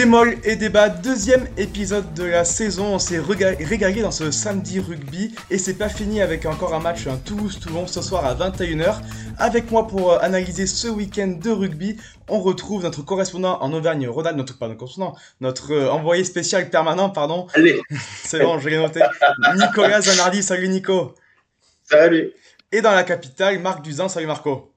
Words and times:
Démol 0.00 0.38
et 0.44 0.56
débat, 0.56 0.88
deuxième 0.88 1.46
épisode 1.58 2.14
de 2.14 2.24
la 2.24 2.46
saison. 2.46 2.94
On 2.94 2.98
s'est 2.98 3.18
régalé 3.18 4.00
dans 4.00 4.10
ce 4.10 4.30
samedi 4.30 4.80
rugby 4.80 5.34
et 5.50 5.58
c'est 5.58 5.74
pas 5.74 5.90
fini 5.90 6.22
avec 6.22 6.46
encore 6.46 6.72
un 6.72 6.80
match, 6.80 7.06
un 7.06 7.18
Toulouse-Toulon 7.18 7.86
ce 7.86 8.00
soir 8.00 8.24
à 8.24 8.34
21h. 8.34 8.94
Avec 9.36 9.70
moi 9.70 9.86
pour 9.86 10.14
euh, 10.14 10.18
analyser 10.22 10.66
ce 10.66 10.88
week-end 10.88 11.26
de 11.26 11.50
rugby, 11.50 11.98
on 12.30 12.40
retrouve 12.40 12.82
notre 12.82 13.02
correspondant 13.02 13.60
en 13.60 13.74
Auvergne-Rhône-Alpes, 13.74 14.38
notre, 14.38 14.58
pardon, 14.58 14.74
correspondant, 14.74 15.14
notre 15.42 15.72
euh, 15.74 15.90
envoyé 15.90 16.24
spécial 16.24 16.70
permanent, 16.70 17.10
pardon. 17.10 17.46
Allez. 17.52 17.78
c'est 18.24 18.40
bon, 18.40 18.58
je 18.58 18.70
l'ai 18.70 18.78
noté. 18.78 19.02
Nicolas 19.54 20.00
Zanardi, 20.00 20.42
salut 20.42 20.68
Nico. 20.68 21.14
Salut. 21.84 22.32
Et 22.72 22.80
dans 22.80 22.92
la 22.92 23.02
capitale, 23.02 23.58
Marc 23.58 23.82
Duzan, 23.82 24.08
salut 24.08 24.26
Marco. 24.26 24.72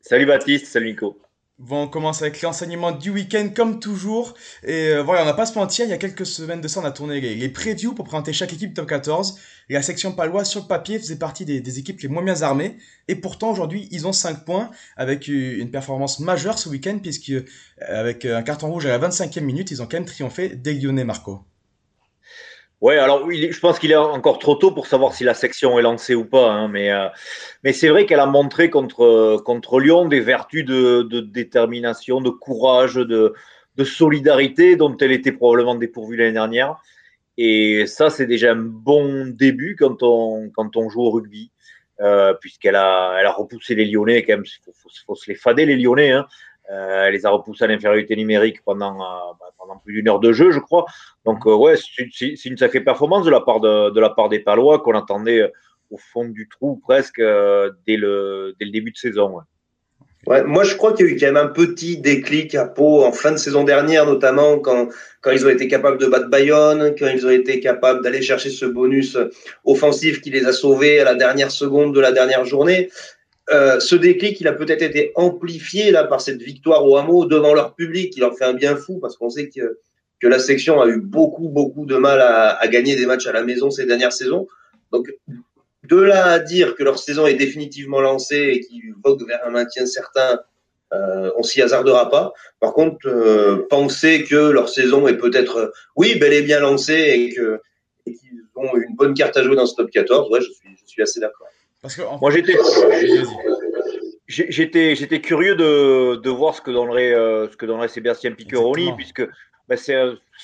Salut 0.00 0.26
Baptiste, 0.26 0.66
salut 0.66 0.90
Nico. 0.90 1.18
Bon, 1.58 1.82
on 1.82 1.88
commence 1.88 2.22
avec 2.22 2.42
l'enseignement 2.42 2.90
du 2.90 3.10
week-end 3.10 3.50
comme 3.54 3.78
toujours. 3.78 4.34
Et 4.64 4.88
euh, 4.88 5.02
voilà, 5.02 5.22
on 5.22 5.26
n'a 5.26 5.34
pas 5.34 5.46
se 5.46 5.56
mentir, 5.56 5.84
il 5.84 5.90
y 5.90 5.92
a 5.92 5.98
quelques 5.98 6.26
semaines 6.26 6.60
de 6.60 6.66
ça, 6.66 6.80
on 6.80 6.84
a 6.84 6.90
tourné 6.90 7.20
les, 7.20 7.48
previews 7.50 7.94
pour 7.94 8.04
présenter 8.04 8.32
chaque 8.32 8.52
équipe 8.52 8.74
top 8.74 8.88
14. 8.88 9.38
Et 9.68 9.74
la 9.74 9.82
section 9.82 10.12
paloise, 10.12 10.48
sur 10.48 10.62
le 10.62 10.66
papier, 10.66 10.98
faisait 10.98 11.16
partie 11.16 11.44
des, 11.44 11.78
équipes 11.78 12.00
les 12.00 12.08
moins 12.08 12.24
bien 12.24 12.42
armées. 12.42 12.78
Et 13.06 13.14
pourtant, 13.14 13.50
aujourd'hui, 13.52 13.86
ils 13.92 14.06
ont 14.08 14.12
5 14.12 14.44
points 14.44 14.70
avec 14.96 15.28
une 15.28 15.70
performance 15.70 16.18
majeure 16.20 16.58
ce 16.58 16.68
week-end, 16.68 16.98
puisque 17.00 17.30
euh, 17.30 17.44
avec 17.80 18.24
un 18.24 18.42
carton 18.42 18.68
rouge 18.68 18.86
à 18.86 18.98
la 18.98 19.08
25e 19.08 19.40
minute, 19.42 19.70
ils 19.70 19.82
ont 19.82 19.86
quand 19.86 19.98
même 19.98 20.04
triomphé 20.06 20.48
des 20.48 20.74
Lyonnais, 20.74 21.04
Marco. 21.04 21.44
Ouais, 22.82 22.98
alors 22.98 23.30
je 23.30 23.60
pense 23.60 23.78
qu'il 23.78 23.92
est 23.92 23.96
encore 23.96 24.40
trop 24.40 24.56
tôt 24.56 24.72
pour 24.72 24.88
savoir 24.88 25.14
si 25.14 25.22
la 25.22 25.34
section 25.34 25.78
est 25.78 25.82
lancée 25.82 26.16
ou 26.16 26.24
pas, 26.24 26.50
hein, 26.50 26.66
mais, 26.66 26.90
euh, 26.90 27.06
mais 27.62 27.72
c'est 27.72 27.88
vrai 27.88 28.06
qu'elle 28.06 28.18
a 28.18 28.26
montré 28.26 28.70
contre, 28.70 29.78
Lyon 29.78 30.06
des 30.08 30.18
vertus 30.18 30.64
de, 30.64 31.20
détermination, 31.20 32.20
de 32.20 32.30
courage, 32.30 32.96
de, 32.96 33.34
solidarité 33.84 34.74
dont 34.74 34.96
elle 34.96 35.12
était 35.12 35.30
probablement 35.30 35.76
dépourvue 35.76 36.16
l'année 36.16 36.32
dernière. 36.32 36.82
Et 37.38 37.86
ça, 37.86 38.10
c'est 38.10 38.26
déjà 38.26 38.50
un 38.50 38.56
bon 38.56 39.28
début 39.28 39.76
quand 39.78 40.02
on, 40.02 40.88
joue 40.88 41.02
au 41.02 41.10
rugby, 41.12 41.52
euh, 42.00 42.34
puisqu'elle 42.34 42.74
a, 42.74 43.30
repoussé 43.30 43.76
les 43.76 43.84
Lyonnais, 43.84 44.24
quand 44.24 44.32
même, 44.32 44.44
il 44.44 44.72
faut, 45.06 45.14
se 45.14 45.30
les 45.30 45.36
fader 45.36 45.66
les 45.66 45.76
Lyonnais, 45.76 46.10
hein, 46.10 46.26
elle 46.72 47.12
les 47.12 47.26
a 47.26 47.30
repoussés 47.30 47.64
à 47.64 47.66
l'infériorité 47.66 48.16
numérique 48.16 48.62
pendant, 48.64 48.94
euh, 48.94 49.32
bah, 49.38 49.46
pendant 49.58 49.76
plus 49.78 49.94
d'une 49.94 50.08
heure 50.08 50.20
de 50.20 50.32
jeu, 50.32 50.50
je 50.50 50.58
crois. 50.58 50.86
Donc, 51.24 51.46
euh, 51.46 51.54
ouais, 51.54 51.74
c'est 51.76 52.44
une 52.44 52.56
sacrée 52.56 52.80
performance 52.80 53.24
de 53.24 53.30
la 53.30 53.40
part, 53.40 54.28
des 54.28 54.38
Palois 54.38 54.80
qu'on 54.80 54.96
attendait 54.96 55.50
au 55.90 55.98
fond 55.98 56.24
du 56.24 56.48
trou 56.48 56.80
presque 56.82 57.20
dès, 57.86 57.96
le, 57.96 58.54
début 58.60 58.90
de 58.90 58.96
saison. 58.96 59.40
Ouais. 60.26 60.44
moi, 60.44 60.64
je 60.64 60.74
crois 60.76 60.94
qu'il 60.94 61.06
y 61.06 61.08
a 61.10 61.12
eu 61.12 61.18
quand 61.18 61.26
même 61.26 61.36
un 61.36 61.48
petit 61.48 61.98
déclic 61.98 62.54
à 62.54 62.64
Pau 62.64 63.04
en 63.04 63.12
fin 63.12 63.32
de 63.32 63.36
saison 63.36 63.64
dernière, 63.64 64.06
notamment 64.06 64.58
quand 64.58 64.88
ils 65.30 65.44
ont 65.44 65.50
été 65.50 65.68
capables 65.68 65.98
de 65.98 66.06
battre 66.06 66.30
Bayonne, 66.30 66.94
quand 66.98 67.08
ils 67.08 67.26
ont 67.26 67.30
été 67.30 67.60
capables 67.60 68.02
d'aller 68.02 68.22
chercher 68.22 68.48
ce 68.48 68.64
bonus 68.64 69.18
offensif 69.64 70.22
qui 70.22 70.30
les 70.30 70.46
a 70.46 70.52
sauvés 70.52 71.00
à 71.00 71.04
la 71.04 71.14
dernière 71.14 71.50
seconde 71.50 71.94
de 71.94 72.00
la 72.00 72.12
dernière 72.12 72.46
journée. 72.46 72.88
Euh, 73.50 73.80
ce 73.80 73.96
déclic, 73.96 74.40
il 74.40 74.48
a 74.48 74.52
peut-être 74.52 74.82
été 74.82 75.12
amplifié 75.14 75.90
là 75.90 76.04
par 76.04 76.20
cette 76.20 76.40
victoire 76.40 76.86
au 76.86 76.96
hameau 76.96 77.24
devant 77.24 77.54
leur 77.54 77.74
public, 77.74 78.12
qui 78.12 78.20
leur 78.20 78.36
fait 78.36 78.44
un 78.44 78.54
bien 78.54 78.76
fou 78.76 78.98
parce 79.00 79.16
qu'on 79.16 79.30
sait 79.30 79.48
que, 79.48 79.78
que 80.20 80.28
la 80.28 80.38
section 80.38 80.80
a 80.80 80.86
eu 80.86 81.00
beaucoup, 81.00 81.48
beaucoup 81.48 81.84
de 81.84 81.96
mal 81.96 82.20
à, 82.20 82.50
à, 82.50 82.68
gagner 82.68 82.94
des 82.94 83.06
matchs 83.06 83.26
à 83.26 83.32
la 83.32 83.42
maison 83.42 83.70
ces 83.70 83.84
dernières 83.84 84.12
saisons. 84.12 84.46
Donc, 84.92 85.12
de 85.84 85.96
là 85.96 86.26
à 86.26 86.38
dire 86.38 86.76
que 86.76 86.84
leur 86.84 86.98
saison 86.98 87.26
est 87.26 87.34
définitivement 87.34 88.00
lancée 88.00 88.52
et 88.54 88.60
qu'ils 88.60 88.94
voguent 89.04 89.26
vers 89.26 89.44
un 89.44 89.50
maintien 89.50 89.86
certain, 89.86 90.38
euh, 90.92 91.30
on 91.36 91.42
s'y 91.42 91.62
hasardera 91.62 92.10
pas. 92.10 92.32
Par 92.60 92.72
contre, 92.72 93.06
euh, 93.06 93.66
penser 93.70 94.24
que 94.24 94.36
leur 94.36 94.68
saison 94.68 95.08
est 95.08 95.16
peut-être, 95.16 95.72
oui, 95.96 96.16
bel 96.18 96.32
et 96.32 96.42
bien 96.42 96.60
lancée 96.60 97.14
et 97.16 97.34
que 97.34 97.60
et 98.04 98.14
qu'ils 98.14 98.42
ont 98.56 98.76
une 98.76 98.96
bonne 98.96 99.14
carte 99.14 99.36
à 99.36 99.42
jouer 99.42 99.54
dans 99.56 99.66
ce 99.66 99.76
top 99.76 99.90
14, 99.90 100.28
ouais, 100.30 100.40
je 100.40 100.50
suis, 100.50 100.68
je 100.76 100.90
suis 100.90 101.02
assez 101.02 101.20
d'accord. 101.20 101.46
Parce 101.82 101.96
que 101.96 102.02
moi 102.20 102.30
j'étais 102.30 102.54
j'étais 104.28 104.94
j'étais 104.94 105.20
curieux 105.20 105.56
de, 105.56 106.14
de, 106.14 106.30
voir 106.30 106.54
ce 106.54 106.62
que 106.62 106.70
donnerait 106.70 107.12
euh, 107.12 107.50
ce 107.50 107.56
que 107.56 107.66
donnerait 107.66 107.88
Sébastien 107.88 108.32
Piccheroni 108.32 108.92
puisque 108.96 109.28
ben, 109.68 109.76
c'est 109.76 109.96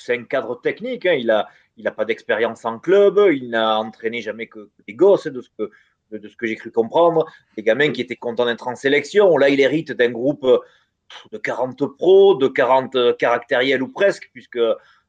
un 0.09 0.23
cadre 0.25 0.59
technique 0.61 1.05
hein. 1.05 1.13
il 1.13 1.31
a 1.31 1.47
il 1.77 1.87
a 1.87 1.91
pas 1.91 2.03
d'expérience 2.03 2.65
en 2.65 2.77
club 2.77 3.21
il 3.31 3.49
n'a 3.49 3.79
entraîné 3.79 4.21
jamais 4.21 4.47
que, 4.47 4.69
des 4.85 4.93
gosses 4.93 5.27
de 5.27 5.41
ce 5.41 5.49
que 5.57 5.71
de, 6.11 6.27
ce 6.27 6.35
que 6.35 6.45
j'ai 6.45 6.57
cru 6.57 6.71
comprendre 6.71 7.25
des 7.55 7.63
gamins 7.63 7.91
qui 7.91 8.01
étaient 8.01 8.17
contents 8.17 8.45
d'être 8.45 8.67
en 8.67 8.75
sélection 8.75 9.37
là 9.37 9.47
il 9.47 9.61
hérite 9.61 9.93
d'un 9.93 10.11
groupe 10.11 10.45
de 11.31 11.37
40 11.37 11.95
pros 11.97 12.35
de 12.35 12.49
40 12.49 13.17
caractériels 13.17 13.81
ou 13.81 13.87
presque 13.87 14.29
puisque 14.33 14.59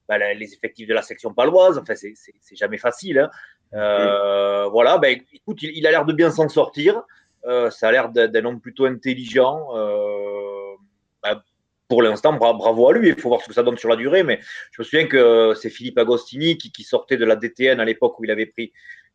ben, 0.08 0.38
les 0.38 0.54
effectifs 0.54 0.86
de 0.86 0.94
la 0.94 1.02
section 1.02 1.34
paloise 1.34 1.76
enfin 1.76 1.96
c'est 1.96 2.14
jamais 2.56 2.78
facile 2.78 3.18
hein. 3.18 3.30
Euh, 3.74 4.68
voilà, 4.68 4.98
ben, 4.98 5.20
écoute, 5.32 5.62
il, 5.62 5.86
a 5.86 5.90
l'air 5.90 6.04
de 6.04 6.12
bien 6.12 6.30
s'en 6.30 6.48
sortir. 6.48 7.02
Euh, 7.46 7.70
ça 7.70 7.88
a 7.88 7.92
l'air 7.92 8.10
d'un 8.10 8.44
homme 8.44 8.60
plutôt 8.60 8.86
intelligent. 8.86 9.68
Euh, 9.74 10.74
ben, 11.22 11.42
pour 11.88 12.02
l'instant, 12.02 12.32
bravo 12.32 12.88
à 12.88 12.92
lui. 12.92 13.08
Il 13.08 13.20
faut 13.20 13.28
voir 13.28 13.42
ce 13.42 13.48
que 13.48 13.54
ça 13.54 13.62
donne 13.62 13.78
sur 13.78 13.88
la 13.88 13.96
durée. 13.96 14.22
Mais 14.22 14.40
je 14.72 14.82
me 14.82 14.84
souviens 14.84 15.06
que 15.06 15.54
c'est 15.54 15.70
Philippe 15.70 15.98
Agostini 15.98 16.56
qui, 16.56 16.82
sortait 16.82 17.16
de 17.16 17.24
la 17.24 17.36
DTN 17.36 17.80
à 17.80 17.84
l'époque 17.84 18.18
où 18.18 18.24
il 18.24 18.30
avait 18.30 18.46
pris 18.46 18.72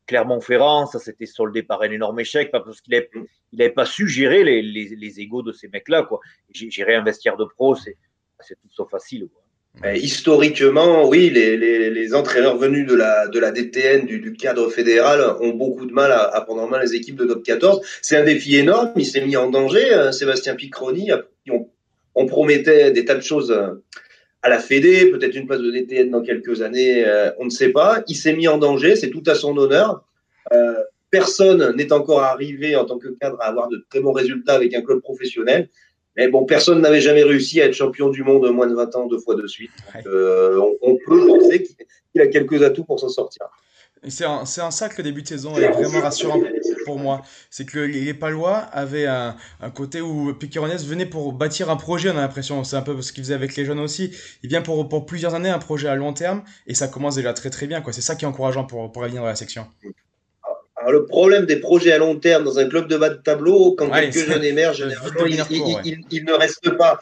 Clermont-Ferrand. 0.07 0.85
Ça 0.87 0.99
s'était 0.99 1.25
soldé 1.25 1.63
par 1.63 1.81
un 1.81 1.91
énorme 1.91 2.19
échec 2.19 2.51
parce 2.51 2.81
qu'il 2.81 3.01
n'avait 3.53 3.69
pas 3.71 3.85
su 3.85 4.07
gérer 4.07 4.43
les, 4.43 4.61
les, 4.61 5.19
égaux 5.19 5.41
de 5.41 5.51
ces 5.51 5.69
mecs-là. 5.69 6.07
Gérer 6.51 6.95
un 6.95 7.03
vestiaire 7.03 7.37
de 7.37 7.45
pro, 7.45 7.75
c'est 7.75 7.97
tout 8.39 8.69
sauf 8.69 8.89
facile. 8.89 9.27
Quoi 9.33 9.44
historiquement, 9.93 11.07
oui, 11.07 11.29
les, 11.29 11.57
les, 11.57 11.89
les, 11.89 12.13
entraîneurs 12.15 12.57
venus 12.57 12.87
de 12.87 12.95
la, 12.95 13.27
de 13.27 13.39
la 13.39 13.51
DTN, 13.51 14.05
du, 14.05 14.19
du 14.19 14.33
cadre 14.33 14.69
fédéral, 14.69 15.21
ont 15.41 15.49
beaucoup 15.49 15.85
de 15.85 15.93
mal 15.93 16.11
à, 16.11 16.23
à, 16.23 16.41
prendre 16.41 16.61
en 16.61 16.67
main 16.67 16.81
les 16.81 16.95
équipes 16.95 17.17
de 17.17 17.25
top 17.25 17.43
14. 17.43 17.81
C'est 18.01 18.17
un 18.17 18.23
défi 18.23 18.55
énorme. 18.55 18.91
Il 18.95 19.05
s'est 19.05 19.25
mis 19.25 19.35
en 19.35 19.49
danger. 19.49 19.93
Euh, 19.93 20.11
Sébastien 20.11 20.55
Picroni, 20.55 21.11
on, 21.51 21.67
on, 22.15 22.25
promettait 22.25 22.91
des 22.91 23.05
tas 23.05 23.15
de 23.15 23.21
choses 23.21 23.51
euh, 23.51 23.83
à 24.41 24.49
la 24.49 24.59
Fédé, 24.59 25.11
peut-être 25.11 25.35
une 25.35 25.45
place 25.45 25.61
de 25.61 25.71
DTN 25.71 26.09
dans 26.09 26.21
quelques 26.21 26.61
années, 26.61 27.05
euh, 27.05 27.31
on 27.39 27.45
ne 27.45 27.49
sait 27.49 27.69
pas. 27.69 28.03
Il 28.07 28.15
s'est 28.15 28.35
mis 28.35 28.47
en 28.47 28.57
danger. 28.57 28.95
C'est 28.95 29.09
tout 29.09 29.23
à 29.27 29.35
son 29.35 29.57
honneur. 29.57 30.05
personne 31.11 31.75
n'est 31.75 31.93
encore 31.93 32.23
arrivé 32.23 32.75
en 32.75 32.85
tant 32.85 32.97
que 32.97 33.09
cadre 33.19 33.37
à 33.41 33.45
avoir 33.45 33.67
de 33.69 33.85
très 33.89 33.99
bons 33.99 34.13
résultats 34.13 34.53
avec 34.53 34.73
un 34.73 34.81
club 34.81 35.01
professionnel. 35.01 35.69
Mais 36.15 36.29
bon, 36.29 36.45
personne 36.45 36.81
n'avait 36.81 37.01
jamais 37.01 37.23
réussi 37.23 37.61
à 37.61 37.65
être 37.65 37.73
champion 37.73 38.09
du 38.09 38.23
monde 38.23 38.49
moins 38.51 38.67
de 38.67 38.75
20 38.75 38.95
ans 38.95 39.07
deux 39.07 39.19
fois 39.19 39.35
de 39.35 39.47
suite. 39.47 39.71
Euh, 40.05 40.59
on, 40.81 40.97
peut 41.05 41.27
penser 41.27 41.63
qu'il 42.11 42.21
a 42.21 42.27
quelques 42.27 42.63
atouts 42.63 42.85
pour 42.85 42.99
s'en 42.99 43.09
sortir. 43.09 43.47
C'est 44.07 44.25
ça 44.45 44.89
que 44.89 44.97
le 44.97 45.03
début 45.03 45.23
de 45.23 45.27
saison 45.27 45.57
est 45.57 45.67
vraiment 45.67 45.99
rassurant 46.01 46.39
pour 46.85 46.99
moi. 46.99 47.23
C'est 47.49 47.65
que 47.65 47.79
les, 47.79 48.13
Palois 48.13 48.57
avaient 48.57 49.07
un, 49.07 49.35
un 49.61 49.69
côté 49.71 49.99
où 49.99 50.33
Piquerones 50.33 50.77
venait 50.77 51.07
pour 51.07 51.33
bâtir 51.33 51.69
un 51.69 51.75
projet, 51.75 52.11
on 52.11 52.17
a 52.17 52.21
l'impression. 52.21 52.63
C'est 52.63 52.75
un 52.75 52.81
peu 52.81 53.01
ce 53.01 53.11
qu'il 53.11 53.23
faisait 53.23 53.33
avec 53.33 53.55
les 53.55 53.65
jeunes 53.65 53.79
aussi. 53.79 54.11
Il 54.43 54.49
vient 54.49 54.61
pour, 54.61 54.87
pour 54.87 55.05
plusieurs 55.05 55.33
années, 55.33 55.49
un 55.49 55.59
projet 55.59 55.87
à 55.87 55.95
long 55.95 56.13
terme, 56.13 56.43
et 56.67 56.75
ça 56.75 56.87
commence 56.87 57.15
déjà 57.15 57.33
très 57.33 57.49
très 57.49 57.67
bien. 57.67 57.83
C'est 57.91 58.01
ça 58.01 58.15
qui 58.15 58.25
est 58.25 58.27
encourageant 58.27 58.65
pour, 58.65 58.91
pour 58.91 59.07
dans 59.07 59.25
la 59.25 59.35
section 59.35 59.67
le 60.91 61.05
problème 61.05 61.45
des 61.45 61.55
projets 61.57 61.93
à 61.93 61.97
long 61.97 62.17
terme 62.17 62.43
dans 62.43 62.59
un 62.59 62.67
club 62.67 62.87
de 62.87 62.97
bas 62.97 63.09
de 63.09 63.15
tableau, 63.15 63.73
quand 63.77 63.89
quelques 63.89 64.29
jeunes 64.29 64.43
émergent, 64.43 64.85
il, 66.11 66.25
ne 66.25 66.33
reste 66.33 66.69
pas. 66.77 66.99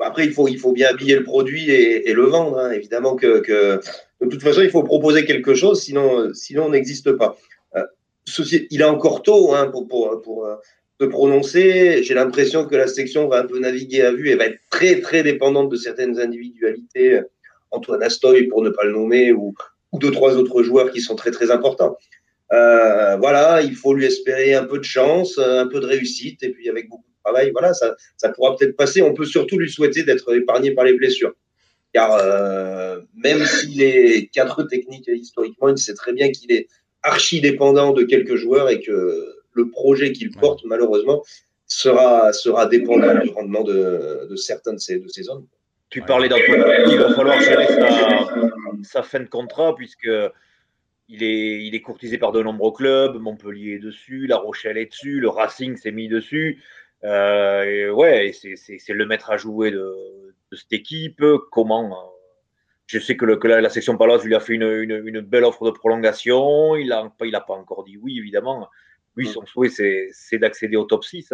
Après, 0.00 0.26
il 0.26 0.32
faut, 0.32 0.48
il 0.48 0.58
faut 0.58 0.72
bien 0.72 0.88
habiller 0.88 1.14
le 1.14 1.24
produit 1.24 1.70
et, 1.70 2.12
le 2.12 2.24
vendre. 2.24 2.58
Hein. 2.58 2.72
Évidemment 2.72 3.14
que, 3.14 3.40
que, 3.40 3.80
de 4.20 4.28
toute 4.28 4.42
façon, 4.42 4.62
il 4.62 4.70
faut 4.70 4.82
proposer 4.82 5.24
quelque 5.24 5.54
chose, 5.54 5.82
sinon, 5.82 6.32
sinon 6.34 6.66
on 6.66 6.70
n'existe 6.70 7.12
pas. 7.12 7.36
Euh, 7.76 7.84
il 8.70 8.80
est 8.80 8.84
encore 8.84 9.22
tôt 9.22 9.54
hein, 9.54 9.68
pour, 9.68 9.86
pour, 9.86 10.20
pour 10.22 10.46
euh, 10.46 10.56
se 11.00 11.06
prononcer. 11.06 12.02
J'ai 12.02 12.14
l'impression 12.14 12.66
que 12.66 12.74
la 12.74 12.88
section 12.88 13.28
va 13.28 13.40
un 13.40 13.46
peu 13.46 13.60
naviguer 13.60 14.02
à 14.02 14.12
vue 14.12 14.30
et 14.30 14.34
va 14.34 14.46
être 14.46 14.58
très, 14.70 15.00
très 15.00 15.22
dépendante 15.22 15.70
de 15.70 15.76
certaines 15.76 16.18
individualités. 16.18 17.20
Antoine 17.70 18.02
Astoy, 18.02 18.48
pour 18.48 18.62
ne 18.62 18.70
pas 18.70 18.84
le 18.84 18.92
nommer, 18.92 19.32
ou, 19.32 19.54
ou 19.92 19.98
deux, 19.98 20.10
trois 20.10 20.36
autres 20.36 20.62
joueurs 20.62 20.90
qui 20.90 21.00
sont 21.00 21.14
très, 21.14 21.30
très 21.30 21.50
importants. 21.50 21.96
Euh, 22.52 23.16
voilà, 23.16 23.62
il 23.62 23.74
faut 23.74 23.94
lui 23.94 24.04
espérer 24.04 24.54
un 24.54 24.64
peu 24.64 24.78
de 24.78 24.84
chance, 24.84 25.38
un 25.38 25.66
peu 25.66 25.80
de 25.80 25.86
réussite, 25.86 26.42
et 26.42 26.50
puis 26.50 26.68
avec 26.68 26.88
beaucoup 26.88 27.04
de 27.08 27.22
travail, 27.24 27.50
voilà, 27.50 27.74
ça, 27.74 27.96
ça 28.16 28.28
pourra 28.28 28.56
peut-être 28.56 28.76
passer. 28.76 29.02
On 29.02 29.14
peut 29.14 29.24
surtout 29.24 29.58
lui 29.58 29.70
souhaiter 29.70 30.04
d'être 30.04 30.34
épargné 30.34 30.70
par 30.72 30.84
les 30.84 30.94
blessures. 30.94 31.32
Car 31.92 32.18
euh, 32.20 33.00
même 33.14 33.44
s'il 33.44 33.82
est 33.82 34.30
cadre 34.32 34.62
technique 34.64 35.08
historiquement, 35.08 35.68
il 35.68 35.78
sait 35.78 35.94
très 35.94 36.12
bien 36.12 36.30
qu'il 36.30 36.52
est 36.52 36.68
archi 37.02 37.40
dépendant 37.40 37.92
de 37.92 38.02
quelques 38.02 38.36
joueurs 38.36 38.68
et 38.68 38.80
que 38.80 39.34
le 39.52 39.70
projet 39.70 40.12
qu'il 40.12 40.30
porte, 40.30 40.60
malheureusement, 40.64 41.24
sera, 41.66 42.32
sera 42.32 42.66
dépendant 42.66 43.18
du 43.18 43.30
rendement 43.30 43.64
de, 43.64 44.28
de 44.28 44.36
certains 44.36 44.74
de 44.74 44.78
ces, 44.78 44.98
de 44.98 45.08
ces 45.08 45.28
hommes. 45.28 45.46
Tu 45.88 46.02
parlais 46.02 46.28
d'Antoine, 46.28 46.64
il 46.90 46.98
va 46.98 47.14
falloir 47.14 47.40
gérer 47.40 47.66
sa, 47.66 47.88
sa 48.82 49.02
fin 49.02 49.20
de 49.20 49.28
contrat 49.28 49.74
puisque 49.74 50.08
il 51.08 51.22
est, 51.22 51.64
il 51.64 51.74
est 51.74 51.80
courtisé 51.80 52.18
par 52.18 52.32
de 52.32 52.42
nombreux 52.42 52.72
clubs. 52.72 53.16
Montpellier 53.20 53.74
est 53.74 53.78
dessus, 53.78 54.26
La 54.26 54.36
Rochelle 54.38 54.78
est 54.78 54.86
dessus, 54.86 55.20
le 55.20 55.28
Racing 55.28 55.76
s'est 55.76 55.92
mis 55.92 56.08
dessus. 56.08 56.62
Euh, 57.04 57.90
ouais, 57.90 58.32
c'est 58.32 58.92
le 58.92 59.06
maître 59.06 59.30
à 59.30 59.36
jouer 59.36 59.70
de, 59.70 60.34
cette 60.52 60.72
équipe, 60.72 61.22
comment. 61.50 62.12
je 62.86 62.98
sais 62.98 63.16
que, 63.16 63.24
le, 63.24 63.38
la, 63.60 63.68
section 63.68 63.96
Paloise 63.96 64.24
lui 64.24 64.34
a 64.34 64.40
fait 64.40 64.54
une, 64.54 65.20
belle 65.20 65.44
offre 65.44 65.64
de 65.66 65.70
prolongation. 65.70 66.76
Il 66.76 66.88
n'a 66.88 67.12
il 67.24 67.34
a 67.34 67.40
pas 67.40 67.54
encore 67.54 67.84
dit 67.84 67.96
oui, 67.96 68.18
évidemment. 68.18 68.68
Lui, 69.14 69.26
son 69.26 69.46
souhait, 69.46 69.70
c'est 69.70 70.38
d'accéder 70.38 70.76
au 70.76 70.84
top 70.84 71.04
6. 71.04 71.32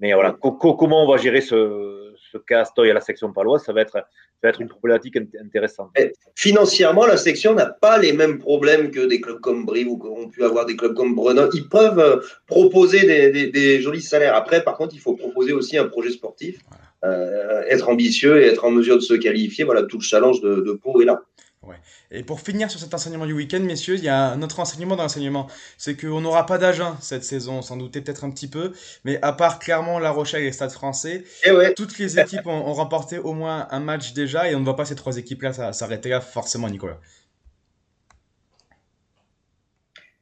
Mais 0.00 0.12
voilà, 0.12 0.36
comment 0.40 1.04
on 1.04 1.08
va 1.10 1.16
gérer 1.16 1.40
ce, 1.40 2.14
ce 2.30 2.38
cas 2.38 2.64
à 2.76 2.82
la 2.92 3.00
section 3.00 3.32
paloise, 3.32 3.64
ça 3.64 3.72
va 3.72 3.80
être, 3.80 3.92
ça 3.92 4.04
va 4.42 4.48
être 4.50 4.60
une 4.60 4.68
problématique 4.68 5.16
intéressante. 5.40 5.90
financièrement, 6.34 7.06
la 7.06 7.16
section 7.16 7.54
n'a 7.54 7.66
pas 7.66 7.98
les 7.98 8.12
mêmes 8.12 8.38
problèmes 8.38 8.90
que 8.90 9.06
des 9.06 9.20
clubs 9.20 9.40
comme 9.40 9.64
Brive 9.64 9.88
ou 9.88 9.96
qu'ont 9.96 10.28
pu 10.28 10.44
avoir 10.44 10.66
des 10.66 10.76
clubs 10.76 10.94
comme 10.94 11.14
Brenon. 11.14 11.48
Ils 11.52 11.68
peuvent 11.68 11.98
euh, 11.98 12.16
proposer 12.46 13.06
des, 13.06 13.50
des, 13.50 13.80
jolis 13.80 14.02
salaires. 14.02 14.34
Après, 14.34 14.62
par 14.62 14.76
contre, 14.76 14.94
il 14.94 15.00
faut 15.00 15.14
proposer 15.14 15.52
aussi 15.52 15.78
un 15.78 15.86
projet 15.86 16.10
sportif, 16.10 16.60
euh, 17.04 17.62
être 17.68 17.88
ambitieux 17.88 18.42
et 18.42 18.46
être 18.46 18.64
en 18.64 18.70
mesure 18.70 18.96
de 18.96 19.02
se 19.02 19.14
qualifier. 19.14 19.64
Voilà, 19.64 19.82
tout 19.82 19.98
le 19.98 20.02
challenge 20.02 20.40
de, 20.40 20.56
de 20.60 20.72
Pau 20.72 21.00
est 21.00 21.04
là. 21.04 21.22
Ouais. 21.62 21.76
Et 22.12 22.22
pour 22.22 22.40
finir 22.40 22.70
sur 22.70 22.78
cet 22.78 22.94
enseignement 22.94 23.26
du 23.26 23.32
week-end, 23.32 23.58
messieurs, 23.60 23.96
il 23.96 24.04
y 24.04 24.08
a 24.08 24.30
un 24.30 24.42
autre 24.42 24.60
enseignement 24.60 24.94
dans 24.94 25.02
l'enseignement. 25.02 25.48
C'est 25.76 25.96
qu'on 25.96 26.20
n'aura 26.20 26.46
pas 26.46 26.56
d'agent 26.56 26.96
cette 27.00 27.24
saison, 27.24 27.62
sans 27.62 27.76
douter 27.76 28.00
peut-être 28.00 28.24
un 28.24 28.30
petit 28.30 28.48
peu. 28.48 28.72
Mais 29.04 29.18
à 29.22 29.32
part 29.32 29.58
clairement 29.58 29.98
La 29.98 30.10
Rochelle 30.10 30.44
et 30.44 30.52
Stade 30.52 30.70
français, 30.70 31.24
eh 31.44 31.74
toutes 31.74 31.98
les 31.98 32.18
équipes 32.18 32.46
ont, 32.46 32.72
remporté 32.72 33.18
au 33.18 33.32
moins 33.32 33.66
un 33.70 33.80
match 33.80 34.12
déjà. 34.12 34.48
Et 34.48 34.54
on 34.54 34.60
ne 34.60 34.64
voit 34.64 34.76
pas 34.76 34.84
ces 34.84 34.94
trois 34.94 35.16
équipes-là 35.16 35.72
s'arrêter 35.72 36.10
là, 36.10 36.20
forcément, 36.20 36.68
Nicolas. 36.68 37.00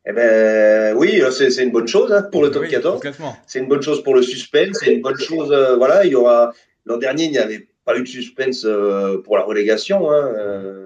Eh 0.08 0.12
ben 0.12 0.96
oui, 0.96 1.20
c'est 1.32 1.62
une 1.62 1.72
bonne 1.72 1.88
chose 1.88 2.12
hein, 2.12 2.22
pour 2.30 2.42
le 2.42 2.50
top 2.50 2.66
14. 2.66 3.02
C'est 3.46 3.58
une 3.58 3.68
bonne 3.68 3.82
chose 3.82 4.02
pour 4.02 4.14
le 4.14 4.22
suspense. 4.22 4.78
C'est 4.80 4.94
une 4.94 5.02
bonne 5.02 5.18
chose. 5.18 5.52
Euh, 5.52 5.76
voilà, 5.76 6.04
il 6.04 6.12
y 6.12 6.14
aura. 6.14 6.52
L'an 6.86 6.96
dernier, 6.96 7.24
il 7.24 7.32
n'y 7.32 7.38
avait 7.38 7.66
pas 7.84 7.96
eu 7.96 8.02
de 8.02 8.08
suspense 8.08 8.64
euh, 8.64 9.20
pour 9.22 9.36
la 9.36 9.42
relégation. 9.42 10.10
Hein, 10.10 10.32
euh, 10.38 10.85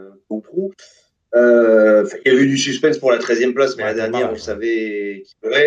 euh, 1.37 2.05
il 2.25 2.33
y 2.33 2.37
a 2.37 2.39
eu 2.39 2.49
du 2.49 2.59
suspense 2.59 2.99
pour 2.99 3.13
la 3.13 3.19
13e 3.19 3.55
place, 3.55 3.77
mais 3.77 3.85
la 3.85 3.95
dernière, 3.95 4.33
on 4.33 4.37
savait. 4.37 5.23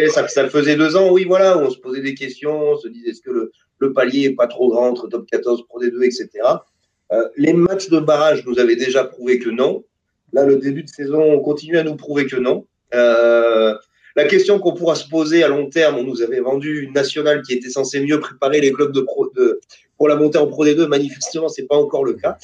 ça, 0.09 0.27
ça 0.27 0.49
faisait 0.49 0.75
deux 0.75 0.95
ans, 0.95 1.11
oui, 1.11 1.23
voilà, 1.25 1.57
où 1.57 1.61
on 1.61 1.69
se 1.69 1.77
posait 1.77 2.01
des 2.01 2.15
questions, 2.15 2.71
on 2.71 2.77
se 2.77 2.87
disait 2.87 3.11
est-ce 3.11 3.21
que 3.21 3.31
le, 3.31 3.51
le, 3.79 3.93
palier 3.93 4.25
est 4.25 4.35
pas 4.35 4.47
trop 4.47 4.69
grand 4.69 4.89
entre 4.89 5.07
top 5.07 5.25
14, 5.31 5.65
Pro 5.67 5.81
D2, 5.81 6.03
etc. 6.03 6.29
Euh, 7.11 7.29
les 7.37 7.53
matchs 7.53 7.89
de 7.89 7.99
barrage 7.99 8.45
nous 8.45 8.59
avaient 8.59 8.75
déjà 8.75 9.03
prouvé 9.03 9.39
que 9.39 9.49
non. 9.49 9.83
Là, 10.33 10.45
le 10.45 10.57
début 10.57 10.83
de 10.83 10.89
saison, 10.89 11.21
on 11.21 11.39
continue 11.39 11.77
à 11.77 11.83
nous 11.83 11.95
prouver 11.95 12.25
que 12.25 12.35
non. 12.35 12.65
Euh, 12.93 13.75
la 14.15 14.25
question 14.25 14.59
qu'on 14.59 14.73
pourra 14.73 14.95
se 14.95 15.07
poser 15.07 15.43
à 15.43 15.47
long 15.47 15.69
terme, 15.69 15.97
on 15.97 16.03
nous 16.03 16.21
avait 16.21 16.39
vendu 16.39 16.81
une 16.81 16.93
nationale 16.93 17.41
qui 17.41 17.53
était 17.53 17.69
censée 17.69 17.99
mieux 18.01 18.19
préparer 18.19 18.61
les 18.61 18.71
clubs 18.71 18.91
de 18.91 19.01
pro, 19.01 19.31
de, 19.35 19.59
pour 19.97 20.07
la 20.07 20.15
montée 20.15 20.37
en 20.37 20.47
Pro 20.47 20.65
D2. 20.65 20.87
Manifestement, 20.87 21.49
c'est 21.49 21.67
pas 21.67 21.75
encore 21.75 22.03
le 22.03 22.13
cas. 22.13 22.37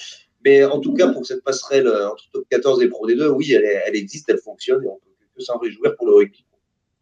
Mais 0.45 0.63
en 0.63 0.79
tout 0.79 0.93
cas, 0.93 1.11
pour 1.11 1.25
cette 1.25 1.43
passerelle 1.43 1.87
euh, 1.87 2.09
entre 2.09 2.29
top 2.31 2.45
14 2.49 2.81
et 2.81 2.87
Pro 2.87 3.07
D2, 3.07 3.27
oui, 3.29 3.51
elle, 3.53 3.65
elle 3.65 3.95
existe, 3.95 4.29
elle 4.29 4.39
fonctionne 4.39 4.83
et 4.83 4.87
on 4.87 4.95
peut 4.95 5.09
que 5.35 5.43
s'en 5.43 5.57
réjouir 5.57 5.95
pour 5.95 6.07
le 6.07 6.13
rugby. 6.13 6.45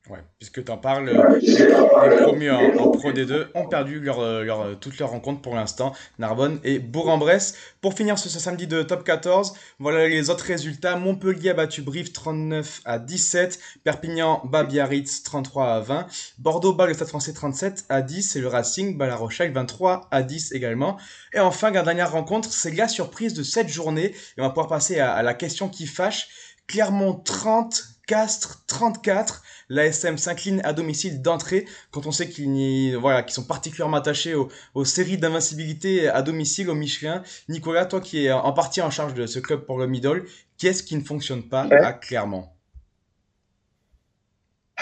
Ouais, 0.10 0.20
puisque 0.38 0.64
tu 0.64 0.72
en 0.72 0.78
parles, 0.78 1.10
les 1.42 2.16
premiers 2.24 2.50
en, 2.50 2.92
Pro 2.92 3.12
D2 3.12 3.48
ont 3.56 3.68
perdu 3.68 4.00
leur, 4.00 4.22
leur, 4.22 4.80
toutes 4.80 4.98
leurs 5.00 5.10
rencontres 5.10 5.42
pour 5.42 5.54
l'instant, 5.54 5.94
Narbonne 6.18 6.62
et 6.64 6.80
Bourg-en-Bresse. 6.80 7.56
Pour 7.82 7.94
finir 7.94 8.18
ce, 8.18 8.30
samedi 8.30 8.68
de 8.68 8.84
top 8.84 9.04
14, 9.04 9.54
voilà 9.80 10.08
les 10.08 10.30
autres 10.30 10.46
résultats. 10.46 10.96
Montpellier 10.96 11.50
a 11.50 11.54
battu 11.56 11.82
Brive 11.82 12.14
39 12.14 12.82
à 12.86 13.00
17, 13.00 13.60
Perpignan 13.84 14.42
bat 14.46 14.64
Biarritz 14.64 15.24
33 15.24 15.74
à 15.74 15.80
20, 15.82 16.08
Bordeaux 16.38 16.74
bat 16.74 16.86
le 16.86 16.94
Stade 16.94 17.10
français 17.10 17.34
37 17.34 17.86
à 17.90 18.02
10 18.02 18.38
et 18.38 18.40
le 18.40 18.48
Racing 18.48 18.98
bat 18.98 19.08
la 19.08 19.18
Rochelle 19.18 19.52
23 19.52 20.08
à 20.10 20.24
10 20.24 20.54
également. 20.54 20.98
Et 21.34 21.40
enfin, 21.40 21.70
la 21.72 21.84
dernière 21.84 22.14
rencontre, 22.14 22.52
c'est 22.54 22.72
la 22.72 22.88
surprise 22.88 23.34
de 23.34 23.44
cette 23.44 23.68
journée. 23.68 24.16
Et 24.38 24.42
on 24.42 24.44
va 24.44 24.50
pouvoir 24.50 24.68
passer 24.68 25.00
à, 25.00 25.14
à 25.14 25.22
la 25.22 25.34
question 25.34 25.68
qui 25.68 25.86
fâche. 25.86 26.30
Clermont 26.68 27.14
30, 27.14 27.97
Castres 28.08 28.64
34 28.68 29.44
l'ASM 29.70 30.18
s'incline 30.18 30.62
à 30.64 30.74
domicile 30.74 31.22
d'entrée 31.22 31.66
quand 31.92 32.08
on 32.08 32.12
sait 32.12 32.30
qu'ils 32.30 32.96
voilà, 32.96 33.28
sont 33.28 33.44
particulièrement 33.44 33.98
attachés 33.98 34.34
aux, 34.34 34.86
séries 34.86 35.18
d'invincibilité 35.18 36.08
à 36.08 36.22
domicile 36.22 36.70
au 36.70 36.76
Michelin. 36.76 37.22
Nicolas, 37.50 37.86
toi 37.86 38.00
qui 38.00 38.26
es 38.26 38.32
en 38.32 38.54
partie 38.54 38.82
en 38.82 38.90
charge 38.90 39.14
de 39.14 39.28
ce 39.28 39.40
club 39.40 39.66
pour 39.66 39.78
le 39.78 39.88
middle, 39.88 40.24
qu'est-ce 40.58 40.84
qui 40.84 40.96
ne 40.96 41.04
fonctionne 41.04 41.44
pas 41.44 41.68
à 41.84 41.94
Clermont 41.94 42.48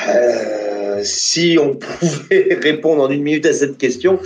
euh, 0.07 1.03
si 1.03 1.57
on 1.59 1.75
pouvait 1.77 2.59
répondre 2.61 3.03
en 3.03 3.09
une 3.09 3.23
minute 3.23 3.45
à 3.45 3.53
cette 3.53 3.77
question, 3.77 4.19